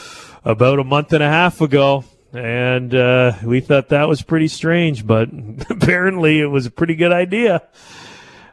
about 0.44 0.80
a 0.80 0.84
month 0.84 1.14
and 1.14 1.24
a 1.24 1.30
half 1.30 1.62
ago. 1.62 2.06
And 2.32 2.94
uh, 2.96 3.34
we 3.44 3.60
thought 3.60 3.90
that 3.90 4.08
was 4.08 4.24
pretty 4.24 4.48
strange, 4.48 5.06
but 5.06 5.30
apparently 5.70 6.40
it 6.40 6.48
was 6.48 6.66
a 6.66 6.72
pretty 6.72 6.96
good 6.96 7.12
idea 7.12 7.62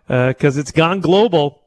because 0.06 0.56
it's 0.56 0.72
gone 0.72 1.00
global. 1.00 1.59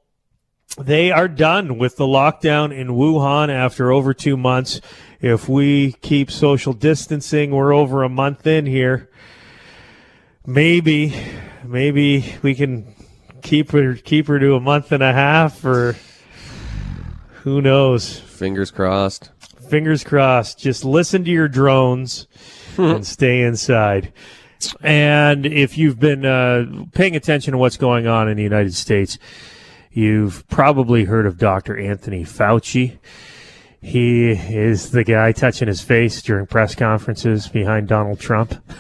They 0.78 1.12
are 1.12 1.28
done 1.28 1.78
with 1.78 1.98
the 1.98 2.06
lockdown 2.06 2.76
in 2.76 2.90
Wuhan 2.90 3.50
after 3.50 3.92
over 3.92 4.14
two 4.14 4.36
months. 4.36 4.82
If 5.22 5.48
we 5.48 5.94
keep 5.94 6.32
social 6.32 6.74
distancing, 6.74 7.52
we're 7.52 7.74
over 7.74 8.04
a 8.04 8.10
month 8.10 8.48
in 8.48 8.66
here. 8.66 9.10
Maybe, 10.46 11.16
maybe 11.64 12.36
we 12.42 12.56
can 12.56 12.96
keep 13.44 13.72
her 13.72 13.94
keep 13.94 14.28
her 14.28 14.40
to 14.40 14.56
a 14.56 14.60
month 14.60 14.92
and 14.92 15.04
a 15.04 15.14
half, 15.14 15.64
or 15.64 15.96
who 17.44 17.62
knows? 17.62 18.20
Fingers 18.20 18.72
crossed. 18.72 19.30
Fingers 19.70 20.04
crossed. 20.04 20.60
Just 20.60 20.84
listen 20.84 21.24
to 21.24 21.32
your 21.32 21.48
drones 21.48 22.28
and 22.78 23.06
stay 23.06 23.42
inside. 23.42 24.12
And 24.82 25.46
if 25.46 25.78
you've 25.78 26.00
been 26.00 26.26
uh, 26.26 26.86
paying 26.94 27.16
attention 27.16 27.52
to 27.52 27.58
what's 27.58 27.78
going 27.78 28.08
on 28.08 28.30
in 28.30 28.38
the 28.38 28.44
United 28.44 28.74
States, 28.74 29.18
you've 29.94 30.48
probably 30.48 31.06
heard 31.06 31.26
of 31.26 31.38
Dr. 31.38 31.78
Anthony 31.78 32.24
Fauci. 32.24 32.98
He 33.82 34.32
is 34.32 34.92
the 34.92 35.04
guy 35.04 35.32
touching 35.34 35.68
his 35.68 35.82
face 35.82 36.22
during 36.22 36.48
press 36.48 36.74
conferences 36.76 37.48
behind 37.48 37.88
Donald 37.88 38.20
Trump. 38.20 38.56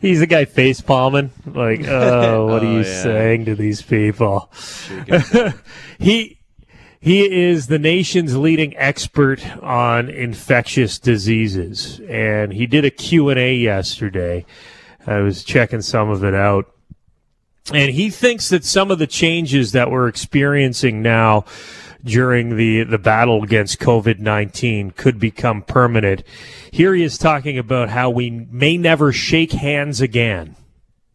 He's 0.00 0.20
the 0.20 0.26
guy 0.26 0.44
face 0.46 0.80
palming, 0.80 1.30
like, 1.46 1.80
oh, 1.86 2.46
what 2.46 2.62
are 2.62 2.66
Oh, 2.66 2.72
you 2.72 2.78
yeah. 2.82 3.02
saying 3.02 3.44
to 3.46 3.54
these 3.54 3.82
people? 3.82 4.50
he 5.98 6.38
he 7.00 7.48
is 7.50 7.66
the 7.66 7.80
nation's 7.80 8.36
leading 8.36 8.76
expert 8.76 9.44
on 9.62 10.08
infectious 10.08 10.98
diseases, 11.00 12.00
and 12.08 12.52
he 12.52 12.66
did 12.66 12.84
a 12.84 12.90
Q 12.90 13.28
and 13.28 13.38
A 13.40 13.54
yesterday. 13.54 14.46
I 15.06 15.18
was 15.18 15.42
checking 15.42 15.82
some 15.82 16.10
of 16.10 16.22
it 16.24 16.34
out, 16.34 16.66
and 17.70 17.90
he 17.92 18.10
thinks 18.10 18.48
that 18.48 18.64
some 18.64 18.90
of 18.90 18.98
the 18.98 19.06
changes 19.06 19.72
that 19.72 19.90
we're 19.90 20.08
experiencing 20.08 21.02
now 21.02 21.44
during 22.04 22.56
the, 22.56 22.82
the 22.82 22.98
battle 22.98 23.44
against 23.44 23.78
COVID 23.78 24.18
19 24.18 24.90
could 24.92 25.20
become 25.20 25.62
permanent. 25.62 26.24
Here 26.72 26.94
he 26.94 27.04
is 27.04 27.18
talking 27.18 27.58
about 27.58 27.88
how 27.88 28.10
we 28.10 28.30
may 28.30 28.76
never 28.76 29.12
shake 29.12 29.52
hands 29.52 30.00
again. 30.00 30.56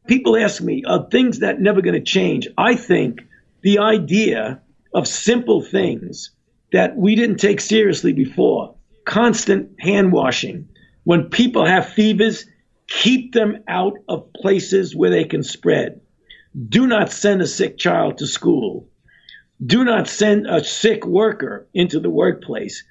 people 0.08 0.38
ask 0.38 0.62
me 0.62 0.84
of 0.86 1.12
things 1.12 1.40
that 1.40 1.60
never 1.60 1.82
going 1.82 1.96
to 1.96 2.02
change. 2.02 2.48
I 2.58 2.76
think 2.76 3.22
the 3.62 3.80
idea 3.80 4.62
of 4.94 5.08
simple 5.08 5.62
things 5.62 6.32
that 6.72 6.96
we 6.96 7.16
didn't 7.16 7.38
take 7.38 7.60
seriously 7.60 8.14
before, 8.14 8.76
constant 9.06 9.80
hand 9.80 10.14
washing. 10.14 10.70
When 11.04 11.30
people 11.30 11.66
have 11.66 11.90
fevers, 11.90 12.46
keep 12.88 13.34
them 13.34 13.64
out 13.68 13.94
of 14.08 14.32
places 14.34 14.96
where 14.96 15.10
they 15.10 15.26
can 15.26 15.44
spread. 15.44 16.02
Do 16.58 16.88
not 16.88 17.12
send 17.12 17.42
a 17.42 17.48
sick 17.48 17.78
child 17.78 18.20
to 18.20 18.28
school. 18.28 18.88
Do 19.64 19.84
not 19.84 20.08
send 20.08 20.48
a 20.48 20.64
sick 20.64 21.06
worker 21.06 21.68
into 21.74 22.00
the 22.00 22.10
workplace. 22.10 22.84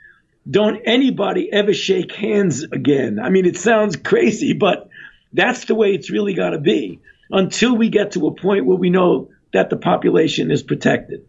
Don't 0.49 0.81
anybody 0.85 1.53
ever 1.53 1.75
shake 1.75 2.13
hands 2.13 2.63
again. 2.63 3.19
I 3.19 3.31
mean, 3.31 3.47
it 3.47 3.57
sounds 3.57 3.97
crazy, 3.97 4.53
but 4.53 4.89
that's 5.33 5.65
the 5.65 5.75
way 5.75 5.93
it's 5.93 6.11
really 6.11 6.35
got 6.35 6.51
to 6.51 6.59
be 6.59 7.01
until 7.31 7.77
we 7.77 7.89
get 7.89 8.13
to 8.13 8.27
a 8.29 8.35
point 8.35 8.67
where 8.67 8.77
we 8.77 8.91
know 8.91 9.31
that 9.53 9.71
the 9.71 9.77
population 9.77 10.51
is 10.51 10.63
protected. 10.63 11.27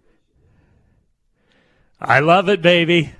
I 1.99 2.19
love 2.19 2.49
it, 2.49 2.61
baby. 2.61 3.11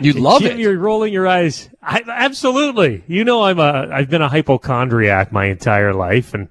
You 0.00 0.14
love 0.14 0.42
Jim, 0.42 0.52
it. 0.52 0.58
You're 0.58 0.78
rolling 0.78 1.12
your 1.12 1.28
eyes. 1.28 1.68
I, 1.82 2.02
absolutely. 2.06 3.04
You 3.06 3.24
know, 3.24 3.42
I'm 3.42 3.58
a. 3.58 3.88
I've 3.92 4.08
been 4.08 4.22
a 4.22 4.28
hypochondriac 4.28 5.30
my 5.30 5.46
entire 5.46 5.92
life, 5.92 6.32
and 6.34 6.48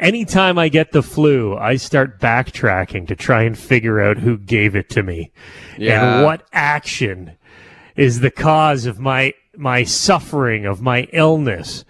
anytime 0.00 0.58
I 0.58 0.68
get 0.68 0.90
the 0.92 1.02
flu, 1.02 1.56
I 1.56 1.76
start 1.76 2.18
backtracking 2.18 3.06
to 3.08 3.14
try 3.14 3.42
and 3.42 3.56
figure 3.56 4.00
out 4.00 4.18
who 4.18 4.36
gave 4.38 4.74
it 4.74 4.88
to 4.90 5.02
me 5.02 5.30
Yeah. 5.78 6.16
and 6.16 6.24
what 6.24 6.46
action 6.52 7.36
is 7.96 8.20
the 8.20 8.30
cause 8.30 8.86
of 8.86 8.98
my 8.98 9.34
my 9.56 9.84
suffering 9.84 10.64
of 10.64 10.80
my 10.80 11.06
illness. 11.12 11.84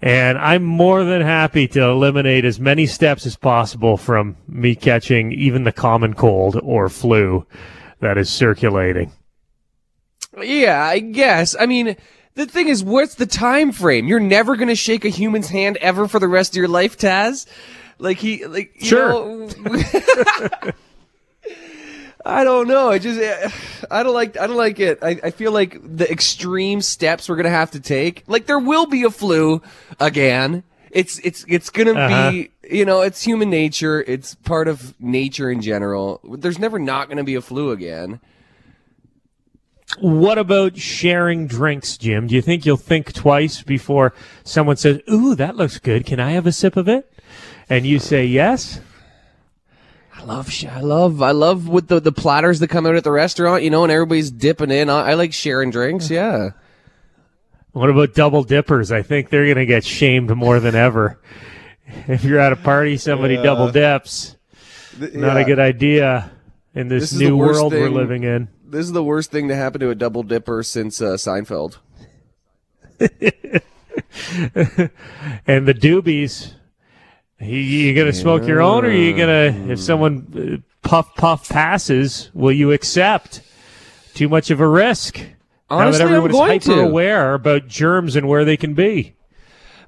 And 0.00 0.36
I'm 0.38 0.64
more 0.64 1.04
than 1.04 1.22
happy 1.22 1.66
to 1.68 1.82
eliminate 1.82 2.44
as 2.44 2.58
many 2.60 2.86
steps 2.86 3.24
as 3.26 3.36
possible 3.36 3.96
from 3.96 4.36
me 4.48 4.74
catching 4.74 5.32
even 5.32 5.64
the 5.64 5.72
common 5.72 6.14
cold 6.14 6.58
or 6.62 6.88
flu 6.88 7.46
that 8.00 8.18
is 8.18 8.28
circulating. 8.28 9.12
Yeah, 10.42 10.82
I 10.82 10.98
guess. 10.98 11.54
I 11.58 11.66
mean, 11.66 11.96
the 12.34 12.46
thing 12.46 12.68
is, 12.68 12.82
what's 12.82 13.14
the 13.16 13.26
time 13.26 13.72
frame? 13.72 14.06
You're 14.08 14.20
never 14.20 14.56
going 14.56 14.68
to 14.68 14.74
shake 14.74 15.04
a 15.04 15.08
human's 15.10 15.48
hand 15.48 15.76
ever 15.80 16.08
for 16.08 16.18
the 16.18 16.28
rest 16.28 16.52
of 16.52 16.56
your 16.56 16.68
life, 16.68 16.96
Taz. 16.98 17.46
Like 17.98 18.18
he, 18.18 18.44
like 18.46 18.72
you 18.80 18.86
Sure. 18.86 19.08
know- 19.46 19.48
I 22.24 22.44
don't 22.44 22.68
know. 22.68 22.88
I 22.88 22.98
just, 23.00 23.20
I 23.90 24.02
don't 24.04 24.14
like, 24.14 24.38
I 24.38 24.46
don't 24.46 24.56
like 24.56 24.78
it. 24.78 25.00
I, 25.02 25.18
I 25.24 25.30
feel 25.32 25.50
like 25.50 25.76
the 25.96 26.08
extreme 26.10 26.80
steps 26.80 27.28
we're 27.28 27.34
gonna 27.36 27.50
have 27.50 27.72
to 27.72 27.80
take. 27.80 28.22
Like 28.28 28.46
there 28.46 28.60
will 28.60 28.86
be 28.86 29.02
a 29.02 29.10
flu 29.10 29.60
again. 29.98 30.62
It's, 30.92 31.18
it's, 31.20 31.44
it's 31.48 31.68
gonna 31.70 31.94
Uh-huh. 31.94 32.30
be, 32.30 32.50
you 32.70 32.84
know, 32.84 33.00
it's 33.00 33.22
human 33.22 33.50
nature. 33.50 34.02
It's 34.06 34.36
part 34.36 34.68
of 34.68 34.94
nature 35.00 35.50
in 35.50 35.62
general. 35.62 36.20
There's 36.38 36.60
never 36.60 36.78
not 36.78 37.08
gonna 37.08 37.24
be 37.24 37.34
a 37.34 37.40
flu 37.40 37.72
again. 37.72 38.20
What 39.98 40.38
about 40.38 40.78
sharing 40.78 41.46
drinks, 41.46 41.96
Jim? 41.98 42.26
Do 42.26 42.34
you 42.34 42.42
think 42.42 42.64
you'll 42.64 42.76
think 42.76 43.12
twice 43.12 43.62
before 43.62 44.14
someone 44.42 44.76
says, 44.76 45.00
Ooh, 45.10 45.34
that 45.34 45.56
looks 45.56 45.78
good. 45.78 46.06
Can 46.06 46.18
I 46.18 46.30
have 46.32 46.46
a 46.46 46.52
sip 46.52 46.76
of 46.76 46.88
it? 46.88 47.12
And 47.68 47.86
you 47.86 47.98
say 47.98 48.24
yes? 48.24 48.80
I 50.14 50.24
love, 50.24 50.50
sh- 50.50 50.66
I 50.66 50.80
love, 50.80 51.20
I 51.22 51.32
love 51.32 51.68
with 51.68 51.88
the 51.88 52.00
the 52.00 52.12
platters 52.12 52.60
that 52.60 52.68
come 52.68 52.86
out 52.86 52.94
at 52.94 53.04
the 53.04 53.10
restaurant, 53.10 53.64
you 53.64 53.70
know, 53.70 53.82
and 53.82 53.90
everybody's 53.92 54.30
dipping 54.30 54.70
in. 54.70 54.88
I, 54.88 55.10
I 55.10 55.14
like 55.14 55.32
sharing 55.32 55.70
drinks. 55.70 56.10
Yeah, 56.10 56.50
What 57.72 57.90
about 57.90 58.14
double 58.14 58.44
dippers? 58.44 58.92
I 58.92 59.02
think 59.02 59.30
they're 59.30 59.44
going 59.46 59.56
to 59.56 59.66
get 59.66 59.84
shamed 59.84 60.30
more 60.34 60.60
than 60.60 60.74
ever. 60.74 61.18
If 62.08 62.24
you're 62.24 62.38
at 62.38 62.52
a 62.52 62.56
party, 62.56 62.96
somebody 62.96 63.36
double 63.36 63.70
dips. 63.70 64.36
Not 64.98 65.36
a 65.36 65.44
good 65.44 65.58
idea 65.58 66.30
in 66.74 66.88
this, 66.88 67.10
This 67.10 67.20
new 67.20 67.36
worst 67.36 67.60
world 67.60 67.72
we're 67.72 67.90
living 67.90 68.22
in. 68.22 68.48
This 68.72 68.86
is 68.86 68.92
the 68.92 69.04
worst 69.04 69.30
thing 69.30 69.48
to 69.48 69.54
happen 69.54 69.80
to 69.80 69.90
a 69.90 69.94
double 69.94 70.22
dipper 70.22 70.62
since 70.62 71.00
uh, 71.00 71.14
Seinfeld. 71.14 71.78
And 75.46 75.66
the 75.66 75.74
doobies, 75.74 76.52
you, 77.40 77.58
you 77.58 77.94
going 77.94 78.10
to 78.10 78.12
smoke 78.12 78.46
your 78.46 78.60
own, 78.60 78.84
or 78.84 78.88
are 78.88 78.92
you 78.92 79.16
going 79.16 79.28
to, 79.28 79.72
if 79.72 79.80
someone 79.80 80.62
uh, 80.62 80.88
puff 80.88 81.14
puff 81.14 81.48
passes, 81.48 82.30
will 82.34 82.52
you 82.52 82.72
accept? 82.72 83.42
Too 84.14 84.28
much 84.28 84.50
of 84.50 84.60
a 84.60 84.68
risk. 84.68 85.20
Honestly, 85.70 86.04
now 86.04 86.10
that 86.10 86.12
I'm 86.12 86.24
everyone 86.24 86.30
is 86.30 86.66
hyper 86.66 86.76
to. 86.76 86.80
aware 86.80 87.34
about 87.34 87.66
germs 87.66 88.14
and 88.14 88.28
where 88.28 88.44
they 88.44 88.58
can 88.58 88.74
be. 88.74 89.14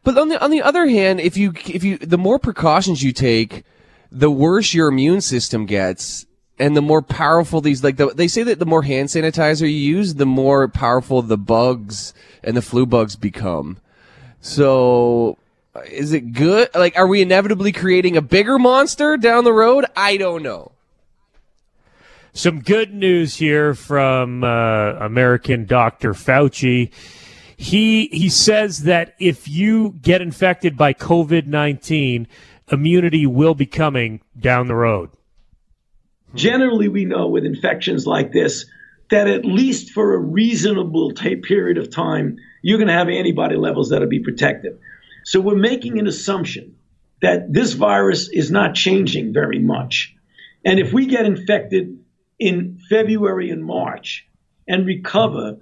But 0.02 0.16
on 0.16 0.28
the 0.28 0.42
on 0.42 0.50
the 0.50 0.62
other 0.62 0.86
hand, 0.86 1.20
if 1.20 1.36
you 1.36 1.52
if 1.66 1.84
you 1.84 1.98
the 1.98 2.18
more 2.18 2.38
precautions 2.38 3.02
you 3.02 3.12
take, 3.12 3.64
the 4.10 4.30
worse 4.30 4.72
your 4.72 4.88
immune 4.88 5.20
system 5.20 5.66
gets, 5.66 6.24
and 6.58 6.76
the 6.76 6.82
more 6.82 7.02
powerful 7.02 7.60
these 7.60 7.82
like 7.82 7.96
the, 7.96 8.08
they 8.08 8.28
say 8.28 8.42
that 8.44 8.58
the 8.58 8.66
more 8.66 8.82
hand 8.82 9.08
sanitizer 9.08 9.62
you 9.62 9.66
use, 9.68 10.14
the 10.14 10.26
more 10.26 10.68
powerful 10.68 11.20
the 11.22 11.38
bugs 11.38 12.14
and 12.42 12.56
the 12.56 12.62
flu 12.62 12.86
bugs 12.86 13.16
become. 13.16 13.78
So, 14.40 15.38
is 15.90 16.12
it 16.12 16.32
good? 16.32 16.68
Like, 16.74 16.96
are 16.96 17.06
we 17.06 17.22
inevitably 17.22 17.72
creating 17.72 18.16
a 18.16 18.22
bigger 18.22 18.58
monster 18.58 19.16
down 19.16 19.44
the 19.44 19.52
road? 19.52 19.86
I 19.96 20.16
don't 20.16 20.42
know. 20.42 20.72
Some 22.34 22.60
good 22.60 22.92
news 22.92 23.36
here 23.36 23.74
from 23.74 24.44
uh, 24.44 24.94
American 24.94 25.66
Dr. 25.66 26.12
Fauci. 26.12 26.90
He 27.56 28.08
he 28.08 28.28
says 28.28 28.82
that 28.82 29.14
if 29.18 29.48
you 29.48 29.94
get 30.02 30.20
infected 30.20 30.76
by 30.76 30.92
COVID 30.92 31.46
nineteen, 31.46 32.26
immunity 32.70 33.26
will 33.26 33.54
be 33.54 33.66
coming 33.66 34.20
down 34.38 34.66
the 34.66 34.74
road. 34.74 35.10
Hmm. 36.34 36.38
Generally, 36.38 36.88
we 36.88 37.04
know 37.04 37.28
with 37.28 37.44
infections 37.44 38.06
like 38.06 38.32
this 38.32 38.66
that 39.10 39.28
at 39.28 39.44
least 39.44 39.90
for 39.90 40.14
a 40.14 40.18
reasonable 40.18 41.12
ta 41.12 41.30
period 41.42 41.78
of 41.78 41.90
time, 41.90 42.38
you're 42.62 42.78
going 42.78 42.88
to 42.88 42.94
have 42.94 43.08
antibody 43.08 43.56
levels 43.56 43.90
that'll 43.90 44.08
be 44.08 44.20
protective. 44.20 44.78
So 45.24 45.40
we're 45.40 45.56
making 45.56 45.98
an 45.98 46.06
assumption 46.06 46.76
that 47.22 47.52
this 47.52 47.74
virus 47.74 48.28
is 48.28 48.50
not 48.50 48.74
changing 48.74 49.32
very 49.32 49.58
much. 49.58 50.14
And 50.64 50.78
if 50.78 50.92
we 50.92 51.06
get 51.06 51.26
infected 51.26 51.98
in 52.38 52.78
February 52.88 53.50
and 53.50 53.64
March 53.64 54.26
and 54.66 54.86
recover, 54.86 55.58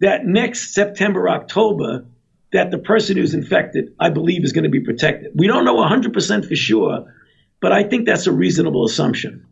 that 0.00 0.26
next 0.26 0.74
September, 0.74 1.28
October, 1.28 2.04
that 2.52 2.70
the 2.70 2.78
person 2.78 3.16
who's 3.16 3.34
infected, 3.34 3.94
I 4.00 4.10
believe, 4.10 4.44
is 4.44 4.52
going 4.52 4.64
to 4.64 4.70
be 4.70 4.80
protected. 4.80 5.32
We 5.34 5.46
don't 5.46 5.64
know 5.64 5.76
100% 5.76 6.48
for 6.48 6.56
sure, 6.56 7.14
but 7.60 7.72
I 7.72 7.84
think 7.84 8.06
that's 8.06 8.26
a 8.26 8.32
reasonable 8.32 8.84
assumption. 8.84 9.46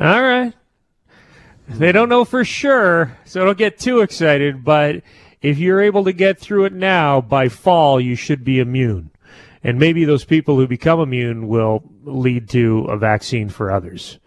All 0.00 0.22
right. 0.22 0.52
They 1.68 1.92
don't 1.92 2.08
know 2.08 2.24
for 2.24 2.44
sure, 2.44 3.16
so 3.24 3.44
don't 3.44 3.58
get 3.58 3.78
too 3.78 4.00
excited. 4.00 4.64
But 4.64 5.02
if 5.42 5.58
you're 5.58 5.80
able 5.80 6.04
to 6.04 6.12
get 6.12 6.38
through 6.38 6.66
it 6.66 6.72
now, 6.72 7.20
by 7.20 7.48
fall, 7.48 8.00
you 8.00 8.14
should 8.14 8.44
be 8.44 8.58
immune. 8.58 9.10
And 9.62 9.78
maybe 9.78 10.04
those 10.04 10.24
people 10.24 10.56
who 10.56 10.66
become 10.66 11.00
immune 11.00 11.48
will 11.48 11.82
lead 12.04 12.48
to 12.50 12.84
a 12.84 12.96
vaccine 12.96 13.48
for 13.48 13.70
others, 13.70 14.18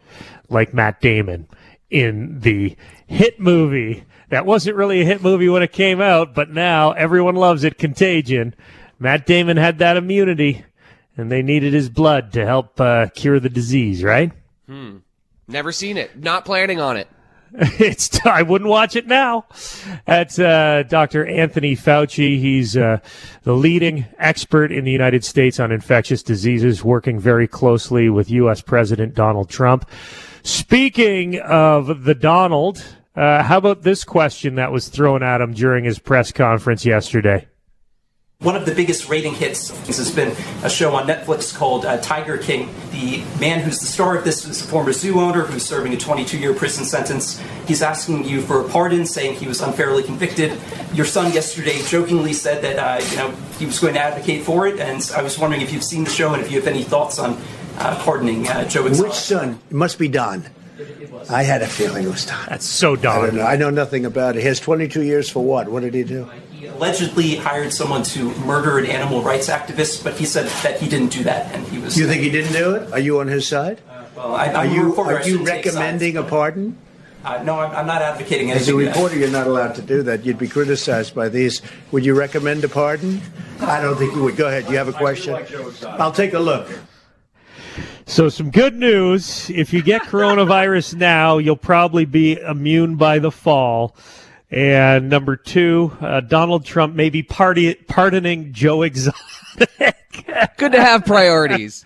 like 0.49 0.73
Matt 0.73 0.99
Damon 1.01 1.47
in 1.89 2.39
the 2.41 2.75
hit 3.07 3.39
movie. 3.39 4.03
That 4.29 4.45
wasn't 4.45 4.77
really 4.77 5.01
a 5.01 5.05
hit 5.05 5.21
movie 5.21 5.49
when 5.49 5.63
it 5.63 5.71
came 5.71 6.01
out, 6.01 6.33
but 6.35 6.49
now 6.49 6.91
everyone 6.91 7.35
loves 7.35 7.63
it, 7.63 7.77
Contagion. 7.77 8.55
Matt 8.99 9.25
Damon 9.25 9.57
had 9.57 9.79
that 9.79 9.97
immunity, 9.97 10.63
and 11.17 11.31
they 11.31 11.41
needed 11.41 11.73
his 11.73 11.89
blood 11.89 12.33
to 12.33 12.45
help 12.45 12.79
uh, 12.79 13.07
cure 13.07 13.39
the 13.39 13.49
disease, 13.49 14.03
right? 14.03 14.31
Never 15.51 15.71
seen 15.71 15.97
it. 15.97 16.17
Not 16.17 16.45
planning 16.45 16.79
on 16.79 16.97
it. 16.97 17.07
it's 17.53 18.25
I 18.25 18.43
wouldn't 18.43 18.69
watch 18.69 18.95
it 18.95 19.07
now. 19.07 19.45
That's 20.05 20.39
uh, 20.39 20.83
Dr. 20.87 21.25
Anthony 21.25 21.75
Fauci. 21.75 22.39
He's 22.39 22.77
uh, 22.77 22.99
the 23.43 23.53
leading 23.53 24.05
expert 24.17 24.71
in 24.71 24.85
the 24.85 24.91
United 24.91 25.25
States 25.25 25.59
on 25.59 25.71
infectious 25.71 26.23
diseases, 26.23 26.83
working 26.83 27.19
very 27.19 27.49
closely 27.49 28.09
with 28.09 28.31
U.S. 28.31 28.61
President 28.61 29.13
Donald 29.13 29.49
Trump. 29.49 29.89
Speaking 30.43 31.39
of 31.39 32.05
the 32.05 32.15
Donald, 32.15 32.83
uh, 33.17 33.43
how 33.43 33.57
about 33.57 33.81
this 33.81 34.05
question 34.05 34.55
that 34.55 34.71
was 34.71 34.87
thrown 34.87 35.21
at 35.21 35.41
him 35.41 35.53
during 35.53 35.83
his 35.83 35.99
press 35.99 36.31
conference 36.31 36.85
yesterday? 36.85 37.47
One 38.41 38.55
of 38.55 38.65
the 38.65 38.73
biggest 38.73 39.07
rating 39.07 39.35
hits 39.35 39.69
has 39.85 40.09
been 40.09 40.35
a 40.63 40.69
show 40.69 40.95
on 40.95 41.05
Netflix 41.07 41.55
called 41.55 41.85
uh, 41.85 41.97
Tiger 41.99 42.39
King. 42.39 42.73
The 42.89 43.23
man 43.39 43.59
who's 43.59 43.79
the 43.79 43.85
star 43.85 44.17
of 44.17 44.23
this 44.23 44.47
is 44.47 44.61
a 44.61 44.67
former 44.67 44.93
zoo 44.93 45.19
owner 45.19 45.43
who's 45.43 45.63
serving 45.63 45.93
a 45.93 45.97
22 45.97 46.39
year 46.39 46.51
prison 46.55 46.83
sentence. 46.83 47.39
He's 47.67 47.83
asking 47.83 48.25
you 48.25 48.41
for 48.41 48.61
a 48.65 48.67
pardon, 48.67 49.05
saying 49.05 49.35
he 49.35 49.47
was 49.47 49.61
unfairly 49.61 50.01
convicted. 50.01 50.57
Your 50.91 51.05
son 51.05 51.31
yesterday 51.33 51.83
jokingly 51.83 52.33
said 52.33 52.63
that 52.63 52.79
uh, 52.79 53.05
you 53.11 53.17
know 53.17 53.29
he 53.59 53.67
was 53.67 53.77
going 53.77 53.93
to 53.93 53.99
advocate 53.99 54.41
for 54.41 54.65
it, 54.65 54.79
and 54.79 55.11
I 55.15 55.21
was 55.21 55.37
wondering 55.37 55.61
if 55.61 55.71
you've 55.71 55.83
seen 55.83 56.03
the 56.03 56.09
show 56.09 56.33
and 56.33 56.41
if 56.41 56.51
you 56.51 56.59
have 56.59 56.67
any 56.67 56.81
thoughts 56.81 57.19
on 57.19 57.39
uh, 57.77 57.95
pardoning 58.03 58.47
uh, 58.47 58.67
Joe 58.67 58.87
Exotic. 58.87 59.11
Which 59.11 59.19
son? 59.19 59.59
It 59.69 59.75
must 59.75 59.99
be 59.99 60.07
Don. 60.07 60.47
I 61.29 61.43
had 61.43 61.61
a 61.61 61.67
feeling 61.67 62.05
it 62.05 62.09
was 62.09 62.25
Don. 62.25 62.43
That's 62.49 62.65
so 62.65 62.93
I 62.93 62.95
Don. 62.95 63.25
don't 63.25 63.35
know. 63.35 63.45
I 63.45 63.55
know 63.55 63.69
nothing 63.69 64.03
about 64.03 64.35
it. 64.35 64.39
He 64.39 64.47
has 64.47 64.59
22 64.59 65.03
years 65.03 65.29
for 65.29 65.43
what? 65.43 65.69
What 65.69 65.81
did 65.83 65.93
he 65.93 66.03
do? 66.03 66.27
He 66.61 66.67
allegedly 66.67 67.37
hired 67.37 67.73
someone 67.73 68.03
to 68.03 68.35
murder 68.45 68.77
an 68.77 68.85
animal 68.85 69.23
rights 69.23 69.49
activist, 69.49 70.03
but 70.03 70.13
he 70.13 70.25
said 70.25 70.45
that 70.61 70.79
he 70.79 70.87
didn't 70.87 71.11
do 71.11 71.23
that, 71.23 71.51
and 71.55 71.67
he 71.67 71.79
was. 71.79 71.97
You 71.97 72.05
think 72.05 72.21
he 72.21 72.29
didn't 72.29 72.53
do 72.53 72.75
it? 72.75 72.93
Are 72.93 72.99
you 72.99 73.19
on 73.19 73.25
his 73.25 73.47
side? 73.47 73.81
Well, 74.15 74.35
I, 74.35 74.49
Are 74.49 74.57
I'm 74.57 74.69
a 74.69 74.73
you 74.75 74.83
reporter, 74.83 75.15
are 75.15 75.23
you 75.23 75.39
shouldn't 75.39 75.47
take 75.47 75.65
recommending 75.65 76.17
a 76.17 76.23
pardon? 76.23 76.77
Uh, 77.25 77.41
no, 77.41 77.59
I'm, 77.59 77.75
I'm 77.75 77.87
not 77.87 78.03
advocating 78.03 78.51
As 78.51 78.69
a 78.69 78.75
reporter, 78.75 79.17
you're 79.17 79.31
not 79.31 79.47
allowed 79.47 79.73
to 79.73 79.81
do 79.81 80.03
that. 80.03 80.23
You'd 80.23 80.37
be 80.37 80.47
criticized 80.47 81.15
by 81.15 81.29
these. 81.29 81.63
Would 81.91 82.05
you 82.05 82.13
recommend 82.13 82.63
a 82.63 82.69
pardon? 82.69 83.23
I 83.59 83.81
don't 83.81 83.95
think 83.95 84.13
you 84.13 84.21
would. 84.21 84.35
Go 84.35 84.47
ahead. 84.47 84.69
You 84.69 84.77
have 84.77 84.87
a 84.87 84.93
question? 84.93 85.43
I'll 85.87 86.11
take 86.11 86.33
a 86.33 86.39
look. 86.39 86.69
So, 88.05 88.29
some 88.29 88.51
good 88.51 88.75
news. 88.75 89.49
If 89.49 89.73
you 89.73 89.81
get 89.81 90.03
coronavirus 90.03 90.93
now, 90.93 91.39
you'll 91.39 91.55
probably 91.55 92.05
be 92.05 92.39
immune 92.39 92.97
by 92.97 93.17
the 93.17 93.31
fall. 93.31 93.95
And 94.51 95.09
number 95.09 95.37
two, 95.37 95.95
uh, 96.01 96.19
Donald 96.19 96.65
Trump 96.65 96.93
may 96.93 97.09
be 97.09 97.23
party- 97.23 97.75
pardoning 97.75 98.51
Joe 98.51 98.81
Exotic. 98.81 99.15
Good 100.57 100.73
to 100.73 100.81
have 100.83 101.05
priorities. 101.05 101.83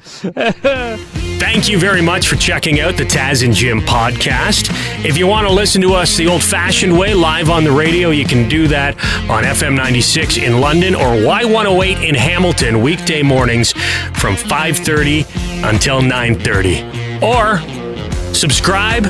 Thank 1.38 1.70
you 1.70 1.78
very 1.78 2.02
much 2.02 2.28
for 2.28 2.36
checking 2.36 2.80
out 2.80 2.98
the 2.98 3.04
Taz 3.04 3.46
and 3.46 3.54
Jim 3.54 3.82
podcast. 3.82 4.70
If 5.06 5.18
you 5.18 5.28
want 5.28 5.48
to 5.48 5.54
listen 5.54 5.82
to 5.82 5.94
us 5.94 6.18
the 6.18 6.28
old 6.28 6.44
fashioned 6.44 6.98
way, 6.98 7.14
live 7.14 7.50
on 7.50 7.64
the 7.64 7.72
radio, 7.72 8.10
you 8.10 8.26
can 8.26 8.50
do 8.50 8.68
that 8.70 8.96
on 9.30 9.44
FM 9.44 9.76
96 9.76 10.38
in 10.38 10.60
London 10.60 10.96
or 10.96 11.06
Y108 11.08 12.08
in 12.08 12.16
Hamilton, 12.16 12.82
weekday 12.82 13.22
mornings 13.22 13.74
from 14.14 14.36
5.30 14.36 15.70
until 15.70 16.02
9.30. 16.02 17.22
Or 17.22 18.34
subscribe, 18.34 19.06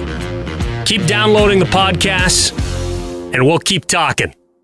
keep 0.86 1.06
downloading 1.06 1.60
the 1.60 1.65
podcasts, 1.65 2.52
and 3.36 3.45
we'll 3.45 3.60
keep 3.60 3.86
talking. 3.86 4.34